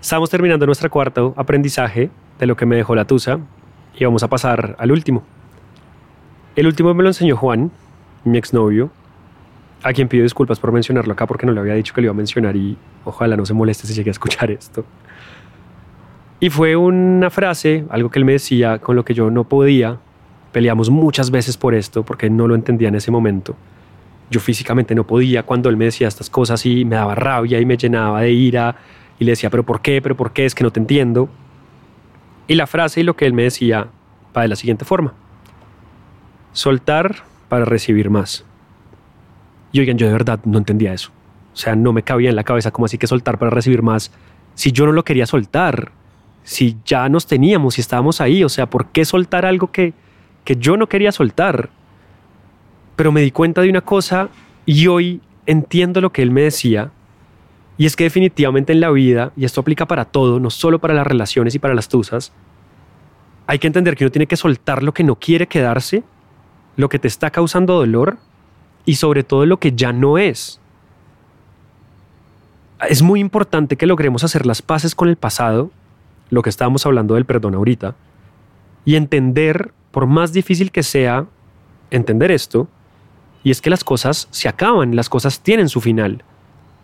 Estamos 0.01 0.29
terminando 0.29 0.65
nuestro 0.65 0.89
cuarto 0.89 1.33
aprendizaje 1.35 2.09
de 2.39 2.45
lo 2.45 2.55
que 2.55 2.65
me 2.65 2.77
dejó 2.77 2.95
la 2.95 3.05
Tusa 3.05 3.39
y 3.97 4.05
vamos 4.05 4.23
a 4.23 4.29
pasar 4.29 4.75
al 4.79 4.91
último. 4.91 5.23
El 6.55 6.67
último 6.67 6.93
me 6.93 7.03
lo 7.03 7.09
enseñó 7.09 7.35
Juan, 7.35 7.71
mi 8.23 8.37
exnovio, 8.37 8.89
a 9.83 9.93
quien 9.93 10.07
pido 10.07 10.23
disculpas 10.23 10.59
por 10.59 10.71
mencionarlo 10.71 11.13
acá 11.13 11.25
porque 11.25 11.45
no 11.45 11.53
le 11.53 11.59
había 11.59 11.73
dicho 11.73 11.93
que 11.93 12.01
lo 12.01 12.05
iba 12.05 12.11
a 12.11 12.15
mencionar 12.15 12.55
y 12.55 12.77
ojalá 13.05 13.37
no 13.37 13.45
se 13.45 13.53
moleste 13.53 13.87
si 13.87 13.93
llegue 13.93 14.09
a 14.09 14.11
escuchar 14.11 14.51
esto. 14.51 14.85
Y 16.41 16.49
fue 16.49 16.75
una 16.75 17.29
frase, 17.29 17.85
algo 17.89 18.09
que 18.09 18.19
él 18.19 18.25
me 18.25 18.33
decía 18.33 18.79
con 18.79 18.95
lo 18.95 19.03
que 19.03 19.13
yo 19.13 19.29
no 19.29 19.43
podía. 19.43 19.97
Peleamos 20.53 20.89
muchas 20.89 21.31
veces 21.31 21.57
por 21.57 21.75
esto 21.75 22.03
porque 22.03 22.29
no 22.29 22.47
lo 22.47 22.55
entendía 22.55 22.87
en 22.87 22.95
ese 22.95 23.11
momento. 23.11 23.55
Yo 24.31 24.39
físicamente 24.39 24.95
no 24.95 25.05
podía 25.05 25.43
cuando 25.43 25.69
él 25.69 25.75
me 25.75 25.85
decía 25.85 26.07
estas 26.07 26.29
cosas 26.29 26.65
y 26.65 26.85
me 26.85 26.95
daba 26.95 27.15
rabia 27.15 27.59
y 27.59 27.65
me 27.65 27.77
llenaba 27.77 28.21
de 28.21 28.31
ira 28.31 28.75
y 29.17 29.25
le 29.25 29.31
decía, 29.31 29.49
pero 29.49 29.63
¿por 29.63 29.81
qué? 29.81 30.01
¿Pero 30.01 30.15
por 30.15 30.31
qué? 30.31 30.45
Es 30.45 30.55
que 30.55 30.63
no 30.63 30.71
te 30.71 30.79
entiendo. 30.79 31.29
Y 32.47 32.55
la 32.55 32.67
frase 32.67 33.01
y 33.01 33.03
lo 33.03 33.15
que 33.15 33.25
él 33.25 33.33
me 33.33 33.43
decía 33.43 33.87
va 34.35 34.43
de 34.43 34.47
la 34.47 34.55
siguiente 34.55 34.85
forma. 34.85 35.13
Soltar 36.53 37.28
para 37.49 37.65
recibir 37.65 38.09
más. 38.09 38.45
Y 39.71 39.79
oigan, 39.79 39.97
yo 39.97 40.07
de 40.07 40.13
verdad 40.13 40.39
no 40.45 40.57
entendía 40.57 40.93
eso. 40.93 41.11
O 41.53 41.57
sea, 41.57 41.75
no 41.75 41.91
me 41.91 42.03
cabía 42.03 42.29
en 42.29 42.35
la 42.35 42.43
cabeza 42.43 42.71
como 42.71 42.85
así 42.85 42.97
que 42.97 43.07
soltar 43.07 43.37
para 43.37 43.51
recibir 43.51 43.81
más. 43.81 44.11
Si 44.55 44.71
yo 44.71 44.85
no 44.85 44.91
lo 44.91 45.03
quería 45.03 45.25
soltar, 45.25 45.91
si 46.43 46.77
ya 46.85 47.09
nos 47.09 47.27
teníamos 47.27 47.77
y 47.77 47.81
estábamos 47.81 48.21
ahí, 48.21 48.43
o 48.43 48.49
sea, 48.49 48.69
¿por 48.69 48.87
qué 48.87 49.05
soltar 49.05 49.45
algo 49.45 49.71
que, 49.71 49.93
que 50.43 50.55
yo 50.55 50.77
no 50.77 50.87
quería 50.87 51.11
soltar? 51.11 51.69
Pero 52.95 53.11
me 53.11 53.21
di 53.21 53.31
cuenta 53.31 53.61
de 53.61 53.69
una 53.69 53.81
cosa 53.81 54.29
y 54.65 54.87
hoy 54.87 55.21
entiendo 55.45 56.01
lo 56.01 56.11
que 56.11 56.21
él 56.21 56.31
me 56.31 56.41
decía. 56.41 56.91
Y 57.77 57.85
es 57.85 57.95
que 57.95 58.03
definitivamente 58.03 58.73
en 58.73 58.81
la 58.81 58.91
vida, 58.91 59.31
y 59.37 59.45
esto 59.45 59.61
aplica 59.61 59.87
para 59.87 60.05
todo, 60.05 60.39
no 60.39 60.49
solo 60.49 60.79
para 60.79 60.93
las 60.93 61.07
relaciones 61.07 61.55
y 61.55 61.59
para 61.59 61.73
las 61.73 61.87
tusas, 61.87 62.33
hay 63.47 63.57
que 63.57 63.67
entender 63.67 63.95
que 63.95 64.03
uno 64.03 64.11
tiene 64.11 64.27
que 64.27 64.35
soltar 64.35 64.83
lo 64.83 64.93
que 64.93 65.03
no 65.03 65.15
quiere 65.15 65.47
quedarse, 65.47 66.03
lo 66.79 66.87
que 66.87 66.97
te 66.97 67.09
está 67.09 67.29
causando 67.29 67.73
dolor 67.73 68.19
y 68.85 68.95
sobre 68.95 69.25
todo 69.25 69.45
lo 69.45 69.59
que 69.59 69.73
ya 69.73 69.91
no 69.91 70.17
es. 70.17 70.61
Es 72.87 73.01
muy 73.01 73.19
importante 73.19 73.75
que 73.75 73.85
logremos 73.85 74.23
hacer 74.23 74.45
las 74.45 74.61
paces 74.61 74.95
con 74.95 75.09
el 75.09 75.17
pasado, 75.17 75.71
lo 76.29 76.41
que 76.41 76.49
estábamos 76.49 76.85
hablando 76.85 77.15
del 77.15 77.25
perdón 77.25 77.53
ahorita, 77.53 77.95
y 78.85 78.95
entender, 78.95 79.73
por 79.91 80.07
más 80.07 80.31
difícil 80.31 80.71
que 80.71 80.83
sea, 80.83 81.25
entender 81.91 82.31
esto, 82.31 82.69
y 83.43 83.51
es 83.51 83.59
que 83.59 83.69
las 83.69 83.83
cosas 83.83 84.29
se 84.31 84.47
acaban, 84.47 84.95
las 84.95 85.09
cosas 85.09 85.41
tienen 85.41 85.67
su 85.67 85.81
final. 85.81 86.23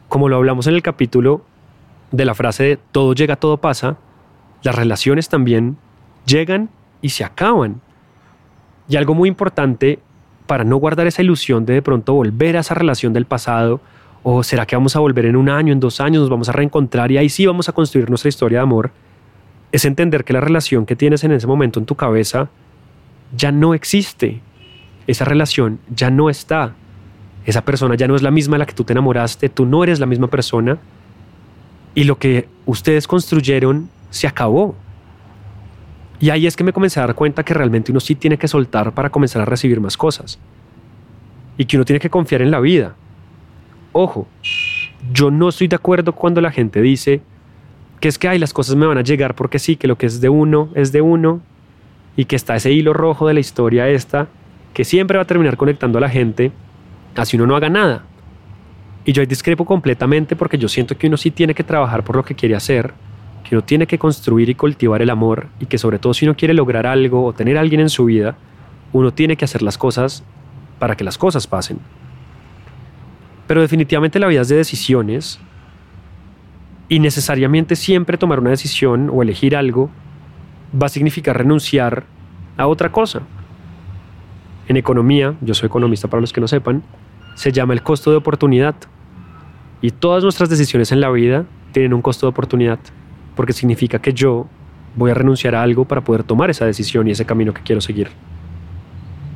Como 0.10 0.28
lo 0.28 0.36
hablamos 0.36 0.68
en 0.68 0.74
el 0.74 0.82
capítulo 0.82 1.42
de 2.12 2.26
la 2.26 2.36
frase 2.36 2.64
de 2.64 2.80
todo 2.92 3.14
llega, 3.14 3.38
todo 3.38 3.56
pasa, 3.56 3.96
las 4.62 4.76
relaciones 4.76 5.30
también 5.30 5.78
llegan 6.26 6.70
y 7.02 7.12
se 7.12 7.24
acaban. 7.24 7.80
Y 8.88 8.96
algo 8.96 9.14
muy 9.14 9.30
importante 9.30 10.00
para 10.48 10.64
no 10.64 10.78
guardar 10.78 11.08
esa 11.08 11.22
ilusión 11.22 11.66
de 11.66 11.74
de 11.74 11.82
pronto 11.82 12.14
volver 12.14 12.58
a 12.58 12.60
esa 12.60 12.76
relación 12.76 13.14
del 13.14 13.26
pasado, 13.26 13.82
o 14.24 14.44
será 14.44 14.66
que 14.66 14.76
vamos 14.76 14.96
a 14.96 15.00
volver 15.00 15.26
en 15.26 15.36
un 15.36 15.50
año, 15.50 15.74
en 15.74 15.80
dos 15.80 16.00
años, 16.00 16.22
nos 16.22 16.30
vamos 16.30 16.50
a 16.50 16.52
reencontrar 16.52 17.12
y 17.12 17.18
ahí 17.18 17.30
sí 17.30 17.46
vamos 17.46 17.70
a 17.70 17.74
construir 17.74 18.10
nuestra 18.10 18.30
historia 18.30 18.60
de 18.60 18.64
amor, 18.64 18.92
es 19.72 19.86
entender 19.86 20.24
que 20.24 20.34
la 20.34 20.42
relación 20.42 20.86
que 20.86 20.96
tienes 20.96 21.24
en 21.24 21.32
ese 21.32 21.48
momento 21.48 21.80
en 21.80 21.86
tu 21.86 21.96
cabeza 21.96 22.50
ya 23.36 23.52
no 23.52 23.74
existe. 23.74 24.42
Esa 25.08 25.26
relación 25.26 25.80
ya 25.94 26.10
no 26.10 26.30
está. 26.30 26.74
Esa 27.46 27.64
persona 27.64 27.96
ya 27.96 28.08
no 28.08 28.16
es 28.16 28.22
la 28.22 28.32
misma 28.32 28.56
a 28.56 28.60
la 28.60 28.66
que 28.66 28.74
tú 28.74 28.84
te 28.84 28.94
enamoraste, 28.94 29.50
tú 29.50 29.66
no 29.66 29.84
eres 29.84 30.00
la 30.00 30.06
misma 30.06 30.28
persona 30.28 30.78
y 31.94 32.04
lo 32.04 32.18
que 32.18 32.48
ustedes 32.66 33.08
construyeron 33.08 33.90
se 34.10 34.28
acabó. 34.28 34.76
Y 36.20 36.30
ahí 36.30 36.48
es 36.48 36.56
que 36.56 36.64
me 36.64 36.74
comencé 36.74 37.00
a 37.00 37.06
dar 37.06 37.16
cuenta 37.16 37.44
que 37.44 37.54
realmente 37.54 37.92
uno 37.92 38.00
sí 38.00 38.16
tiene 38.16 38.38
que 38.38 38.48
soltar 38.48 38.94
para 38.94 39.10
comenzar 39.10 39.42
a 39.42 39.46
recibir 39.46 39.82
más 39.82 39.98
cosas. 39.98 40.40
Y 41.58 41.66
que 41.66 41.78
uno 41.78 41.86
tiene 41.86 42.00
que 42.00 42.10
confiar 42.10 42.42
en 42.42 42.52
la 42.52 42.60
vida. 42.60 42.96
Ojo, 43.92 44.28
yo 45.12 45.32
no 45.32 45.50
estoy 45.50 45.68
de 45.68 45.76
acuerdo 45.76 46.14
cuando 46.14 46.42
la 46.42 46.52
gente 46.52 46.82
dice 46.82 47.22
que 48.00 48.08
es 48.08 48.18
que 48.18 48.28
hay 48.28 48.40
las 48.40 48.54
cosas 48.54 48.76
me 48.76 48.86
van 48.86 48.98
a 48.98 49.02
llegar 49.02 49.36
porque 49.36 49.60
sí, 49.60 49.76
que 49.78 49.88
lo 49.88 49.98
que 49.98 50.06
es 50.06 50.20
de 50.22 50.30
uno 50.30 50.70
es 50.76 50.92
de 50.92 51.02
uno 51.02 51.42
y 52.18 52.26
que 52.26 52.36
está 52.36 52.56
ese 52.56 52.72
hilo 52.72 52.94
rojo 52.94 53.28
de 53.28 53.34
la 53.34 53.40
historia 53.40 53.88
esta 53.88 54.28
que 54.74 54.84
siempre 54.84 55.18
va 55.18 55.24
a 55.24 55.28
terminar 55.28 55.58
conectando 55.58 55.98
a 55.98 56.02
la 56.02 56.10
gente 56.10 56.52
así 57.16 57.38
uno 57.38 57.48
no 57.48 57.56
haga 57.56 57.70
nada. 57.70 58.04
Y 59.06 59.14
yo 59.14 59.22
ahí 59.22 59.28
discrepo 59.28 59.66
completamente 59.66 60.36
porque 60.36 60.58
yo 60.58 60.68
siento 60.68 60.98
que 60.98 61.08
uno 61.08 61.18
sí 61.18 61.32
tiene 61.32 61.54
que 61.54 61.64
trabajar 61.64 62.04
por 62.04 62.16
lo 62.16 62.24
que 62.24 62.36
quiere 62.36 62.56
hacer 62.56 62.94
que 63.48 63.56
uno 63.56 63.64
tiene 63.64 63.86
que 63.86 64.00
construir 64.00 64.50
y 64.50 64.56
cultivar 64.56 65.02
el 65.02 65.10
amor 65.10 65.48
y 65.60 65.68
que 65.68 65.78
sobre 65.78 66.00
todo 66.00 66.14
si 66.14 66.26
uno 66.26 66.36
quiere 66.36 66.54
lograr 66.54 66.88
algo 66.88 67.24
o 67.24 67.34
tener 67.34 67.58
a 67.58 67.62
alguien 67.62 67.80
en 67.80 67.90
su 67.90 68.06
vida, 68.06 68.36
uno 68.92 69.14
tiene 69.14 69.38
que 69.38 69.46
hacer 69.46 69.62
las 69.62 69.78
cosas 69.78 70.24
para 70.80 70.98
que 70.98 71.04
las 71.04 71.18
cosas 71.18 71.46
pasen. 71.46 71.78
Pero 73.48 73.62
definitivamente 73.62 74.20
la 74.20 74.28
vida 74.28 74.42
es 74.42 74.50
de 74.50 74.56
decisiones 74.56 75.40
y 76.90 77.00
necesariamente 77.00 77.76
siempre 77.76 78.18
tomar 78.18 78.40
una 78.40 78.50
decisión 78.50 79.12
o 79.14 79.22
elegir 79.22 79.56
algo 79.56 79.92
va 80.82 80.88
a 80.88 80.90
significar 80.90 81.38
renunciar 81.38 82.06
a 82.58 82.68
otra 82.68 82.92
cosa. 82.92 83.22
En 84.68 84.78
economía, 84.78 85.36
yo 85.42 85.54
soy 85.54 85.68
economista 85.68 86.08
para 86.08 86.22
los 86.22 86.34
que 86.34 86.42
no 86.42 86.48
sepan, 86.48 86.82
se 87.36 87.52
llama 87.52 87.74
el 87.74 87.84
costo 87.84 88.10
de 88.10 88.18
oportunidad. 88.18 88.76
Y 89.82 89.92
todas 89.92 90.24
nuestras 90.24 90.50
decisiones 90.50 90.92
en 90.92 91.02
la 91.02 91.12
vida 91.12 91.46
tienen 91.74 91.94
un 91.94 92.02
costo 92.02 92.26
de 92.26 92.32
oportunidad 92.32 92.80
porque 93.36 93.54
significa 93.54 94.00
que 94.00 94.14
yo 94.14 94.48
voy 94.96 95.12
a 95.12 95.14
renunciar 95.14 95.56
a 95.56 95.62
algo 95.62 95.86
para 95.86 96.02
poder 96.02 96.24
tomar 96.24 96.50
esa 96.50 96.66
decisión 96.66 97.08
y 97.08 97.12
ese 97.12 97.26
camino 97.26 97.54
que 97.54 97.62
quiero 97.62 97.82
seguir. 97.82 98.10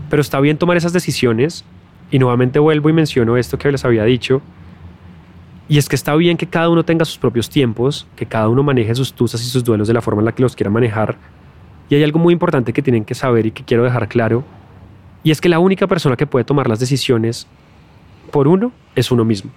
Pero 0.10 0.22
está 0.22 0.40
bien 0.40 0.58
tomar 0.58 0.78
esas 0.78 0.94
decisiones 0.94 1.66
y 2.12 2.20
nuevamente 2.20 2.60
vuelvo 2.60 2.90
y 2.90 2.94
menciono 2.94 3.38
esto 3.38 3.58
que 3.58 3.72
les 3.72 3.86
había 3.86 4.04
dicho, 4.04 4.42
y 5.68 5.78
es 5.78 5.88
que 5.88 5.96
está 5.96 6.16
bien 6.16 6.36
que 6.38 6.48
cada 6.48 6.70
uno 6.70 6.84
tenga 6.84 7.06
sus 7.06 7.20
propios 7.20 7.50
tiempos, 7.50 8.08
que 8.16 8.26
cada 8.26 8.50
uno 8.50 8.64
maneje 8.64 8.96
sus 8.96 9.14
tusas 9.14 9.42
y 9.42 9.46
sus 9.46 9.64
duelos 9.64 9.88
de 9.88 9.94
la 9.94 10.02
forma 10.02 10.22
en 10.22 10.26
la 10.26 10.32
que 10.34 10.42
los 10.42 10.56
quiera 10.56 10.72
manejar, 10.72 11.18
y 11.90 11.96
hay 11.96 12.04
algo 12.04 12.18
muy 12.18 12.34
importante 12.34 12.74
que 12.74 12.82
tienen 12.82 13.06
que 13.06 13.14
saber 13.14 13.46
y 13.46 13.52
que 13.52 13.64
quiero 13.64 13.84
dejar 13.84 14.08
claro, 14.08 14.44
y 15.24 15.32
es 15.32 15.42
que 15.42 15.50
la 15.50 15.60
única 15.60 15.86
persona 15.86 16.16
que 16.16 16.26
puede 16.26 16.46
tomar 16.46 16.68
las 16.68 16.80
decisiones 16.80 17.46
por 18.32 18.48
uno 18.48 18.72
es 18.96 19.12
uno 19.12 19.26
mismo. 19.26 19.52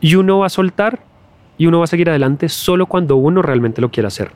Y 0.00 0.14
uno 0.14 0.38
va 0.38 0.46
a 0.46 0.50
soltar 0.50 1.02
y 1.58 1.66
uno 1.66 1.78
va 1.78 1.84
a 1.84 1.88
seguir 1.88 2.08
adelante 2.08 2.48
solo 2.48 2.86
cuando 2.86 3.16
uno 3.16 3.42
realmente 3.42 3.82
lo 3.82 3.90
quiera 3.90 4.06
hacer. 4.06 4.30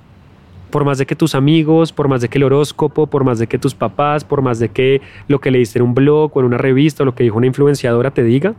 Por 0.71 0.85
más 0.85 0.99
de 0.99 1.07
que 1.07 1.15
tus 1.15 1.35
amigos, 1.35 1.93
por 1.93 2.09
más 2.09 2.21
de 2.21 2.29
que 2.29 2.39
el 2.39 2.45
horóscopo, 2.45 3.07
por 3.07 3.25
más 3.25 3.39
de 3.39 3.47
que 3.47 3.59
tus 3.59 3.75
papás, 3.75 4.25
por 4.25 4.43
más 4.43 4.59
de 4.59 4.71
que 4.71 5.01
lo 5.29 5.41
que 5.41 5.51
leíste 5.51 5.79
en 5.79 5.85
un 5.85 5.95
blog 5.95 6.37
o 6.37 6.41
en 6.41 6.47
una 6.47 6.59
revista 6.59 7.03
o 7.03 7.07
lo 7.07 7.15
que 7.15 7.23
dijo 7.23 7.37
una 7.37 7.47
influenciadora 7.47 8.11
te 8.11 8.25
diga, 8.25 8.55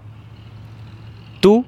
tú 1.42 1.66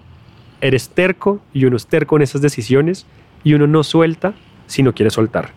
eres 0.62 0.90
terco 0.90 1.42
y 1.54 1.66
uno 1.66 1.76
es 1.76 1.88
terco 1.88 2.16
en 2.16 2.22
esas 2.22 2.42
decisiones 2.42 3.06
y 3.44 3.54
uno 3.54 3.68
no 3.68 3.84
suelta 3.84 4.34
si 4.68 4.82
no 4.82 4.94
quiere 4.94 5.10
soltar. 5.10 5.50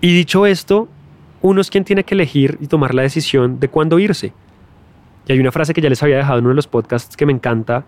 Y 0.00 0.12
dicho 0.12 0.46
esto, 0.46 0.88
uno 1.40 1.60
es 1.60 1.70
quien 1.70 1.84
tiene 1.84 2.04
que 2.04 2.14
elegir 2.14 2.58
y 2.60 2.66
tomar 2.66 2.94
la 2.94 3.02
decisión 3.02 3.58
de 3.58 3.68
cuándo 3.68 3.98
irse. 3.98 4.32
Y 5.26 5.32
hay 5.32 5.38
una 5.38 5.52
frase 5.52 5.72
que 5.74 5.80
ya 5.80 5.88
les 5.88 6.02
había 6.02 6.16
dejado 6.16 6.38
en 6.38 6.44
uno 6.44 6.50
de 6.50 6.56
los 6.56 6.66
podcasts 6.66 7.16
que 7.16 7.26
me 7.26 7.32
encanta 7.32 7.84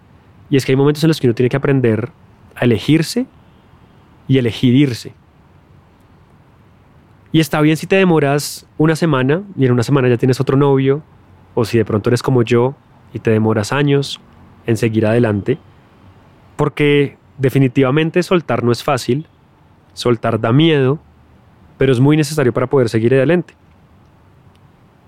y 0.51 0.57
es 0.57 0.67
que 0.67 0.73
hay 0.73 0.77
momentos 0.77 1.03
en 1.05 1.09
los 1.09 1.21
que 1.21 1.29
uno 1.29 1.35
tiene 1.35 1.49
que 1.49 1.57
aprender 1.57 2.11
a 2.57 2.65
elegirse 2.65 3.27
y 4.27 4.39
elegir. 4.39 4.97
Y 7.33 7.41
está 7.41 7.61
bien 7.61 7.77
si 7.77 7.87
te 7.87 7.97
demoras 7.97 8.67
una 8.77 8.97
semana 8.97 9.43
y 9.57 9.65
en 9.65 9.73
una 9.73 9.85
semana 9.85 10.09
ya 10.09 10.17
tienes 10.17 10.41
otro 10.41 10.57
novio, 10.57 11.03
o 11.55 11.65
si 11.65 11.79
de 11.79 11.85
pronto 11.85 12.11
eres 12.11 12.23
como 12.23 12.43
yo 12.43 12.75
y 13.13 13.21
te 13.21 13.31
demoras 13.31 13.73
años 13.73 14.21
en 14.67 14.77
seguir 14.77 15.07
adelante, 15.07 15.59
porque 16.57 17.17
definitivamente 17.39 18.23
soltar 18.23 18.63
no 18.65 18.73
es 18.73 18.83
fácil, 18.83 19.27
soltar 19.95 20.41
da 20.41 20.53
miedo, 20.53 20.99
pero 21.79 21.93
es 21.93 22.01
muy 22.01 22.17
necesario 22.17 22.53
para 22.53 22.67
poder 22.67 22.89
seguir 22.89 23.15
adelante. 23.15 23.55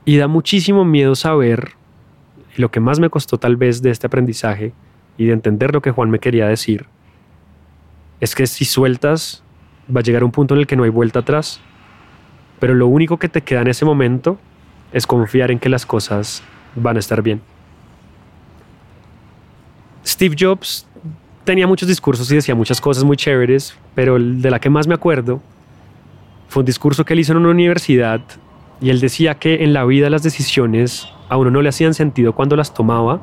Y 0.05 0.17
da 0.17 0.29
muchísimo 0.29 0.85
miedo 0.85 1.15
saber, 1.15 1.73
y 2.57 2.61
lo 2.61 2.71
que 2.71 2.81
más 2.81 3.01
me 3.01 3.11
costó 3.11 3.39
tal 3.39 3.57
vez 3.57 3.83
de 3.83 3.91
este 3.91 4.07
aprendizaje, 4.07 4.73
y 5.17 5.27
de 5.27 5.33
entender 5.33 5.73
lo 5.73 5.83
que 5.83 5.91
Juan 5.91 6.11
me 6.11 6.19
quería 6.19 6.47
decir, 6.47 6.87
es 8.21 8.35
que 8.35 8.47
si 8.47 8.65
sueltas, 8.65 9.43
va 9.95 10.01
a 10.01 10.03
llegar 10.03 10.25
un 10.25 10.31
punto 10.31 10.55
en 10.55 10.61
el 10.61 10.67
que 10.67 10.77
no 10.77 10.85
hay 10.85 10.91
vuelta 10.91 11.21
atrás, 11.21 11.61
pero 12.61 12.75
lo 12.75 12.87
único 12.87 13.19
que 13.19 13.29
te 13.29 13.43
queda 13.43 13.63
en 13.63 13.69
ese 13.69 13.85
momento 13.85 14.39
es 14.93 15.07
confiar 15.07 15.51
en 15.51 15.59
que 15.59 15.69
las 15.69 15.85
cosas 15.87 16.43
van 16.77 16.97
a 16.97 17.01
estar 17.01 17.23
bien. 17.23 17.41
Steve 20.07 20.37
Jobs 20.39 20.87
tenía 21.45 21.67
muchos 21.67 21.89
discursos 21.89 22.31
y 22.31 22.37
decía 22.37 22.55
muchas 22.55 22.81
cosas 22.81 23.05
muy 23.05 23.17
chéveres, 23.17 23.77
pero 23.95 24.17
el 24.17 24.43
de 24.43 24.51
la 24.51 24.61
que 24.61 24.71
más 24.71 24.87
me 24.87 24.95
acuerdo 24.95 25.41
fue 26.49 26.61
un 26.61 26.67
discurso 26.67 27.05
que 27.05 27.15
él 27.15 27.21
hizo 27.21 27.33
en 27.33 27.39
una 27.39 27.51
universidad 27.51 28.21
y 28.81 28.91
él 28.91 29.01
decía 29.01 29.37
que 29.37 29.65
en 29.65 29.73
la 29.73 29.85
vida 29.85 30.11
las 30.11 30.23
decisiones 30.23 31.09
a 31.29 31.37
uno 31.37 31.51
no 31.51 31.63
le 31.63 31.69
hacían 31.69 31.95
sentido 31.95 32.35
cuando 32.35 32.57
las 32.57 32.75
tomaba, 32.75 33.23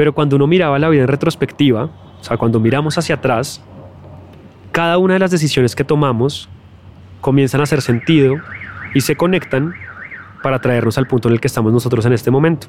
pero 0.00 0.14
cuando 0.14 0.36
uno 0.36 0.46
miraba 0.46 0.78
la 0.78 0.88
vida 0.88 1.02
en 1.02 1.08
retrospectiva, 1.08 1.84
o 1.84 2.24
sea, 2.24 2.38
cuando 2.38 2.58
miramos 2.58 2.96
hacia 2.96 3.16
atrás, 3.16 3.62
cada 4.72 4.96
una 4.96 5.12
de 5.12 5.20
las 5.20 5.30
decisiones 5.30 5.76
que 5.76 5.84
tomamos 5.84 6.48
comienzan 7.20 7.60
a 7.60 7.64
hacer 7.64 7.82
sentido 7.82 8.36
y 8.94 9.02
se 9.02 9.14
conectan 9.14 9.74
para 10.42 10.58
traernos 10.58 10.96
al 10.96 11.06
punto 11.06 11.28
en 11.28 11.34
el 11.34 11.40
que 11.42 11.48
estamos 11.48 11.70
nosotros 11.70 12.06
en 12.06 12.14
este 12.14 12.30
momento. 12.30 12.68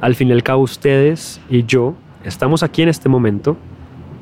Al 0.00 0.16
fin 0.16 0.26
y 0.26 0.32
al 0.32 0.42
cabo, 0.42 0.62
ustedes 0.62 1.40
y 1.48 1.62
yo 1.64 1.94
estamos 2.24 2.64
aquí 2.64 2.82
en 2.82 2.88
este 2.88 3.08
momento 3.08 3.56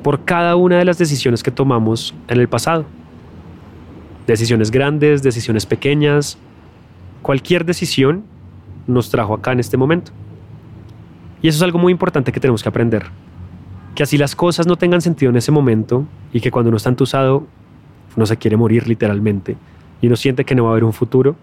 por 0.03 0.25
cada 0.25 0.55
una 0.55 0.77
de 0.77 0.85
las 0.85 0.99
decisiones 0.99 1.41
que 1.41 1.49
tomamos 1.49 2.13
en 2.27 2.39
el 2.39 2.47
pasado. 2.47 2.85
Decisiones 4.27 4.69
grandes, 4.69 5.23
decisiones 5.23 5.65
pequeñas, 5.65 6.37
cualquier 7.23 7.65
decisión 7.65 8.25
nos 8.85 9.09
trajo 9.09 9.33
acá 9.33 9.53
en 9.53 9.59
este 9.59 9.75
momento. 9.75 10.11
Y 11.45 11.47
eso 11.47 11.57
es 11.57 11.61
algo 11.61 11.77
muy 11.77 11.91
importante 11.91 12.31
que 12.31 12.39
tenemos 12.39 12.63
que 12.63 12.69
aprender. 12.69 13.05
Que 13.93 14.01
así 14.01 14.17
las 14.17 14.35
cosas 14.35 14.65
no 14.65 14.77
tengan 14.77 15.01
sentido 15.01 15.29
en 15.29 15.35
ese 15.35 15.51
momento 15.51 16.07
y 16.33 16.41
que 16.41 16.49
cuando 16.49 16.69
uno 16.69 16.77
está 16.77 16.89
entusado 16.89 17.45
no 18.15 18.25
se 18.25 18.37
quiere 18.37 18.57
morir 18.57 18.87
literalmente 18.87 19.55
y 20.01 20.07
uno 20.07 20.15
siente 20.15 20.43
que 20.43 20.55
no 20.55 20.63
va 20.63 20.69
a 20.69 20.71
haber 20.71 20.83
un 20.83 20.91
futuro, 20.91 21.35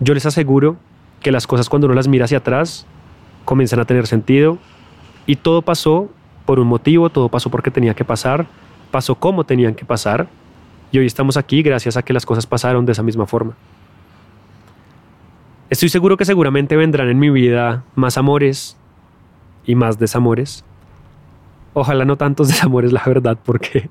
yo 0.00 0.12
les 0.12 0.26
aseguro 0.26 0.76
que 1.20 1.30
las 1.30 1.46
cosas 1.46 1.68
cuando 1.68 1.86
uno 1.86 1.94
las 1.94 2.08
mira 2.08 2.24
hacia 2.24 2.38
atrás 2.38 2.84
comienzan 3.44 3.78
a 3.78 3.84
tener 3.84 4.08
sentido 4.08 4.58
y 5.24 5.36
todo 5.36 5.62
pasó 5.62 6.10
por 6.44 6.58
un 6.58 6.66
motivo, 6.66 7.08
todo 7.08 7.28
pasó 7.28 7.48
porque 7.48 7.70
tenía 7.70 7.94
que 7.94 8.04
pasar, 8.04 8.48
pasó 8.90 9.14
como 9.14 9.44
tenían 9.44 9.76
que 9.76 9.84
pasar 9.84 10.26
y 10.90 10.98
hoy 10.98 11.06
estamos 11.06 11.36
aquí 11.36 11.62
gracias 11.62 11.96
a 11.96 12.02
que 12.02 12.12
las 12.12 12.26
cosas 12.26 12.44
pasaron 12.44 12.86
de 12.86 12.90
esa 12.90 13.04
misma 13.04 13.24
forma. 13.24 13.52
Estoy 15.70 15.90
seguro 15.90 16.16
que 16.16 16.24
seguramente 16.24 16.74
vendrán 16.74 17.08
en 17.08 17.20
mi 17.20 17.30
vida 17.30 17.84
más 17.94 18.18
amores 18.18 18.76
y 19.68 19.74
más 19.74 19.98
desamores. 19.98 20.64
Ojalá 21.74 22.04
no 22.04 22.16
tantos 22.16 22.48
desamores, 22.52 22.90
la 22.90 23.02
verdad, 23.06 23.38
porque 23.44 23.88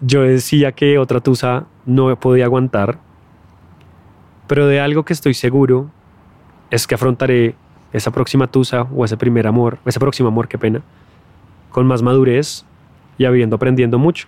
yo 0.00 0.22
decía 0.22 0.72
que 0.72 0.98
otra 0.98 1.20
tusa 1.20 1.66
no 1.86 2.16
podía 2.16 2.46
aguantar. 2.46 2.98
Pero 4.48 4.66
de 4.66 4.80
algo 4.80 5.04
que 5.04 5.12
estoy 5.12 5.34
seguro 5.34 5.90
es 6.70 6.86
que 6.86 6.96
afrontaré 6.96 7.54
esa 7.92 8.10
próxima 8.10 8.46
tusa 8.46 8.88
o 8.94 9.04
ese 9.04 9.18
primer 9.18 9.46
amor, 9.46 9.78
ese 9.84 10.00
próximo 10.00 10.28
amor, 10.28 10.48
qué 10.48 10.56
pena, 10.56 10.80
con 11.70 11.86
más 11.86 12.02
madurez 12.02 12.64
y 13.18 13.26
habiendo 13.26 13.56
aprendiendo 13.56 13.98
mucho, 13.98 14.26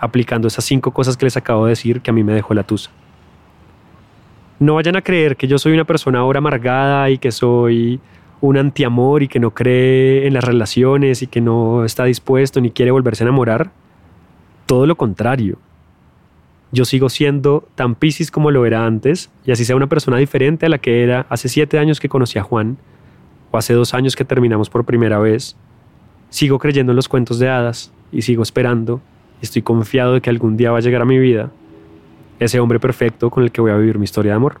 aplicando 0.00 0.48
esas 0.48 0.64
cinco 0.64 0.90
cosas 0.90 1.16
que 1.16 1.24
les 1.24 1.36
acabo 1.36 1.66
de 1.66 1.70
decir 1.70 2.00
que 2.00 2.10
a 2.10 2.12
mí 2.12 2.24
me 2.24 2.32
dejó 2.32 2.52
la 2.52 2.64
tusa. 2.64 2.90
No 4.58 4.74
vayan 4.74 4.96
a 4.96 5.02
creer 5.02 5.36
que 5.36 5.46
yo 5.46 5.56
soy 5.56 5.72
una 5.72 5.84
persona 5.84 6.18
ahora 6.18 6.38
amargada 6.38 7.08
y 7.10 7.18
que 7.18 7.30
soy 7.30 8.00
un 8.40 8.56
antiamor 8.56 9.22
y 9.22 9.28
que 9.28 9.40
no 9.40 9.50
cree 9.52 10.26
en 10.26 10.34
las 10.34 10.44
relaciones 10.44 11.22
y 11.22 11.26
que 11.26 11.40
no 11.40 11.84
está 11.84 12.04
dispuesto 12.04 12.60
ni 12.60 12.70
quiere 12.70 12.90
volverse 12.90 13.24
a 13.24 13.26
enamorar. 13.26 13.70
Todo 14.66 14.86
lo 14.86 14.96
contrario. 14.96 15.58
Yo 16.70 16.84
sigo 16.84 17.08
siendo 17.08 17.66
tan 17.74 17.94
piscis 17.94 18.30
como 18.30 18.50
lo 18.50 18.66
era 18.66 18.84
antes 18.84 19.30
y 19.44 19.52
así 19.52 19.64
sea 19.64 19.76
una 19.76 19.86
persona 19.86 20.18
diferente 20.18 20.66
a 20.66 20.68
la 20.68 20.78
que 20.78 21.02
era 21.02 21.26
hace 21.30 21.48
siete 21.48 21.78
años 21.78 21.98
que 21.98 22.08
conocí 22.08 22.38
a 22.38 22.42
Juan 22.42 22.76
o 23.50 23.56
hace 23.56 23.72
dos 23.72 23.94
años 23.94 24.14
que 24.14 24.24
terminamos 24.24 24.68
por 24.68 24.84
primera 24.84 25.18
vez. 25.18 25.56
Sigo 26.28 26.58
creyendo 26.58 26.92
en 26.92 26.96
los 26.96 27.08
cuentos 27.08 27.38
de 27.38 27.48
hadas 27.48 27.90
y 28.12 28.22
sigo 28.22 28.42
esperando 28.42 29.00
y 29.40 29.46
estoy 29.46 29.62
confiado 29.62 30.12
de 30.12 30.20
que 30.20 30.30
algún 30.30 30.56
día 30.56 30.70
va 30.70 30.78
a 30.78 30.82
llegar 30.82 31.00
a 31.00 31.06
mi 31.06 31.18
vida 31.18 31.50
ese 32.38 32.60
hombre 32.60 32.78
perfecto 32.78 33.30
con 33.30 33.42
el 33.42 33.50
que 33.50 33.60
voy 33.60 33.70
a 33.70 33.76
vivir 33.76 33.98
mi 33.98 34.04
historia 34.04 34.32
de 34.32 34.36
amor. 34.36 34.60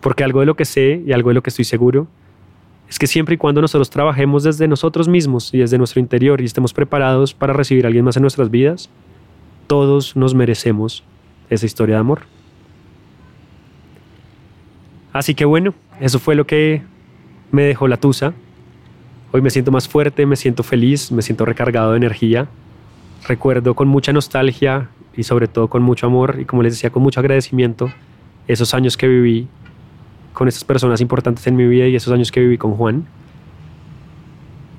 Porque 0.00 0.24
algo 0.24 0.40
de 0.40 0.46
lo 0.46 0.54
que 0.54 0.64
sé 0.64 1.02
y 1.04 1.12
algo 1.12 1.30
de 1.30 1.34
lo 1.34 1.42
que 1.42 1.50
estoy 1.50 1.64
seguro 1.64 2.06
es 2.88 2.98
que 2.98 3.06
siempre 3.06 3.34
y 3.34 3.38
cuando 3.38 3.60
nosotros 3.60 3.90
trabajemos 3.90 4.42
desde 4.42 4.66
nosotros 4.66 5.08
mismos 5.08 5.52
y 5.52 5.58
desde 5.58 5.76
nuestro 5.76 6.00
interior 6.00 6.40
y 6.40 6.44
estemos 6.44 6.72
preparados 6.72 7.34
para 7.34 7.52
recibir 7.52 7.84
a 7.84 7.88
alguien 7.88 8.04
más 8.04 8.16
en 8.16 8.22
nuestras 8.22 8.50
vidas, 8.50 8.88
todos 9.66 10.16
nos 10.16 10.34
merecemos 10.34 11.04
esa 11.50 11.66
historia 11.66 11.96
de 11.96 12.00
amor. 12.00 12.22
Así 15.12 15.34
que 15.34 15.44
bueno, 15.44 15.74
eso 16.00 16.18
fue 16.18 16.34
lo 16.34 16.46
que 16.46 16.82
me 17.50 17.64
dejó 17.64 17.88
la 17.88 17.98
tusa. 17.98 18.32
Hoy 19.32 19.42
me 19.42 19.50
siento 19.50 19.70
más 19.70 19.86
fuerte, 19.86 20.24
me 20.24 20.36
siento 20.36 20.62
feliz, 20.62 21.12
me 21.12 21.20
siento 21.20 21.44
recargado 21.44 21.90
de 21.90 21.98
energía. 21.98 22.48
Recuerdo 23.26 23.74
con 23.74 23.88
mucha 23.88 24.12
nostalgia 24.12 24.88
y 25.14 25.24
sobre 25.24 25.48
todo 25.48 25.68
con 25.68 25.82
mucho 25.82 26.06
amor 26.06 26.36
y 26.40 26.46
como 26.46 26.62
les 26.62 26.74
decía, 26.74 26.90
con 26.90 27.02
mucho 27.02 27.20
agradecimiento 27.20 27.90
esos 28.46 28.72
años 28.72 28.96
que 28.96 29.08
viví 29.08 29.48
con 30.38 30.46
esas 30.46 30.62
personas 30.62 31.00
importantes 31.00 31.44
en 31.48 31.56
mi 31.56 31.66
vida 31.66 31.88
y 31.88 31.96
esos 31.96 32.12
años 32.12 32.30
que 32.30 32.38
viví 32.38 32.58
con 32.58 32.74
Juan. 32.74 33.04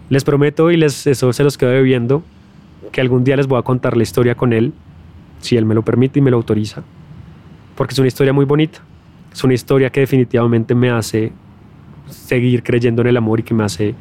Les 0.10 0.24
prometo 0.24 0.72
y 0.72 0.78
les, 0.78 1.06
eso 1.06 1.34
se 1.34 1.44
los 1.44 1.58
quedo 1.58 1.72
bebiendo 1.72 2.24
que 2.94 3.02
algún 3.02 3.26
día 3.26 3.36
les 3.36 3.46
voy 3.46 3.60
a 3.60 3.62
contar 3.62 3.98
la 3.98 4.04
historia 4.04 4.36
con 4.36 4.54
él, 4.54 4.72
si 5.42 5.58
él 5.58 5.66
me 5.66 5.76
lo 5.76 5.82
permite 5.84 6.20
y 6.20 6.22
me 6.22 6.32
lo 6.32 6.38
autoriza, 6.38 6.84
porque 7.76 7.92
es 7.92 8.00
una 8.00 8.08
historia 8.08 8.32
muy 8.32 8.46
bonita, 8.46 8.80
es 9.34 9.44
una 9.44 9.54
historia 9.54 9.90
que 9.90 10.00
definitivamente 10.00 10.74
me 10.76 10.92
hace 10.92 11.34
seguir 12.08 12.64
creyendo 12.64 13.02
en 13.02 13.10
el 13.10 13.18
amor 13.18 13.42
y 13.42 13.44
que 13.44 13.54
me 13.54 13.66
hace 13.66 13.96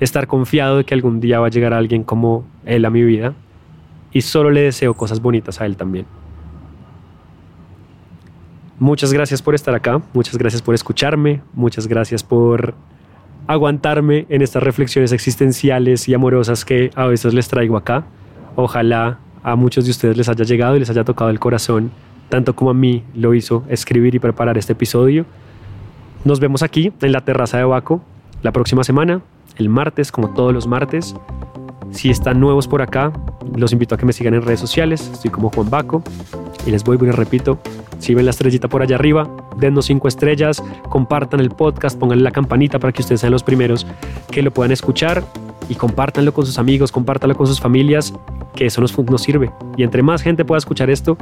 estar 0.00 0.26
confiado 0.26 0.78
de 0.78 0.84
que 0.84 0.94
algún 0.94 1.20
día 1.20 1.38
va 1.38 1.46
a 1.46 1.50
llegar 1.50 1.74
alguien 1.74 2.02
como 2.02 2.44
él 2.66 2.84
a 2.84 2.90
mi 2.90 3.04
vida 3.04 3.34
y 4.12 4.22
solo 4.22 4.50
le 4.50 4.62
deseo 4.62 4.94
cosas 4.94 5.22
bonitas 5.22 5.60
a 5.60 5.66
él 5.66 5.76
también. 5.76 6.06
Muchas 8.78 9.12
gracias 9.12 9.40
por 9.40 9.54
estar 9.54 9.74
acá, 9.74 10.02
muchas 10.12 10.36
gracias 10.36 10.60
por 10.60 10.74
escucharme, 10.74 11.42
muchas 11.52 11.86
gracias 11.86 12.24
por 12.24 12.74
aguantarme 13.46 14.26
en 14.28 14.42
estas 14.42 14.62
reflexiones 14.62 15.12
existenciales 15.12 16.08
y 16.08 16.14
amorosas 16.14 16.64
que 16.64 16.90
a 16.96 17.06
veces 17.06 17.34
les 17.34 17.46
traigo 17.46 17.76
acá. 17.76 18.04
Ojalá 18.56 19.18
a 19.44 19.54
muchos 19.54 19.84
de 19.84 19.92
ustedes 19.92 20.16
les 20.16 20.28
haya 20.28 20.44
llegado 20.44 20.74
y 20.76 20.80
les 20.80 20.90
haya 20.90 21.04
tocado 21.04 21.30
el 21.30 21.38
corazón, 21.38 21.92
tanto 22.28 22.56
como 22.56 22.70
a 22.70 22.74
mí 22.74 23.04
lo 23.14 23.34
hizo 23.34 23.64
escribir 23.68 24.14
y 24.16 24.18
preparar 24.18 24.58
este 24.58 24.72
episodio. 24.72 25.24
Nos 26.24 26.40
vemos 26.40 26.62
aquí 26.62 26.92
en 27.00 27.12
la 27.12 27.20
terraza 27.20 27.58
de 27.58 27.64
Baco 27.64 28.02
la 28.42 28.50
próxima 28.50 28.82
semana, 28.82 29.22
el 29.56 29.68
martes, 29.68 30.10
como 30.10 30.34
todos 30.34 30.52
los 30.52 30.66
martes. 30.66 31.14
Si 31.90 32.10
están 32.10 32.40
nuevos 32.40 32.68
por 32.68 32.82
acá, 32.82 33.12
los 33.54 33.72
invito 33.72 33.94
a 33.94 33.98
que 33.98 34.06
me 34.06 34.12
sigan 34.12 34.34
en 34.34 34.42
redes 34.42 34.60
sociales. 34.60 35.10
Estoy 35.12 35.30
como 35.30 35.50
Juan 35.50 35.70
Baco. 35.70 36.02
Y 36.66 36.70
les 36.70 36.82
voy, 36.84 36.96
y 37.00 37.04
les 37.04 37.14
repito, 37.14 37.58
si 37.98 38.14
ven 38.14 38.24
la 38.24 38.30
estrellita 38.30 38.68
por 38.68 38.82
allá 38.82 38.96
arriba, 38.96 39.28
dennos 39.58 39.86
cinco 39.86 40.08
estrellas, 40.08 40.62
compartan 40.88 41.40
el 41.40 41.50
podcast, 41.50 41.98
pónganle 41.98 42.24
la 42.24 42.30
campanita 42.30 42.78
para 42.78 42.92
que 42.92 43.02
ustedes 43.02 43.20
sean 43.20 43.32
los 43.32 43.42
primeros 43.42 43.86
que 44.30 44.42
lo 44.42 44.50
puedan 44.50 44.72
escuchar 44.72 45.22
y 45.68 45.74
compártanlo 45.74 46.32
con 46.32 46.46
sus 46.46 46.58
amigos, 46.58 46.92
compártanlo 46.92 47.36
con 47.36 47.46
sus 47.46 47.60
familias, 47.60 48.14
que 48.54 48.66
eso 48.66 48.80
nos, 48.80 48.98
nos 48.98 49.22
sirve. 49.22 49.50
Y 49.76 49.82
entre 49.82 50.02
más 50.02 50.22
gente 50.22 50.44
pueda 50.44 50.58
escuchar 50.58 50.90
esto, 50.90 51.16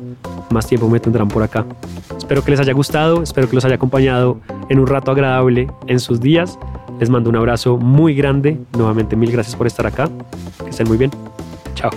más 0.51 0.66
tiempo 0.66 0.88
me 0.88 1.01
tendrán 1.01 1.29
por 1.29 1.42
acá. 1.42 1.64
Espero 2.16 2.44
que 2.44 2.51
les 2.51 2.61
haya 2.61 2.72
gustado, 2.72 3.22
espero 3.22 3.48
que 3.48 3.55
los 3.55 3.64
haya 3.64 3.77
acompañado 3.77 4.40
en 4.68 4.79
un 4.79 4.87
rato 4.87 5.11
agradable 5.11 5.68
en 5.87 6.01
sus 6.01 6.20
días. 6.20 6.59
Les 6.98 7.11
mando 7.11 7.31
un 7.31 7.37
abrazo 7.37 7.76
muy 7.76 8.14
grande. 8.14 8.59
Nuevamente 8.76 9.16
mil 9.16 9.31
gracias 9.33 9.57
por 9.57 9.66
estar 9.66 9.87
acá. 9.87 10.09
Que 10.62 10.70
estén 10.70 10.88
muy 10.88 10.96
bien. 10.96 11.11
Chao. 11.74 11.90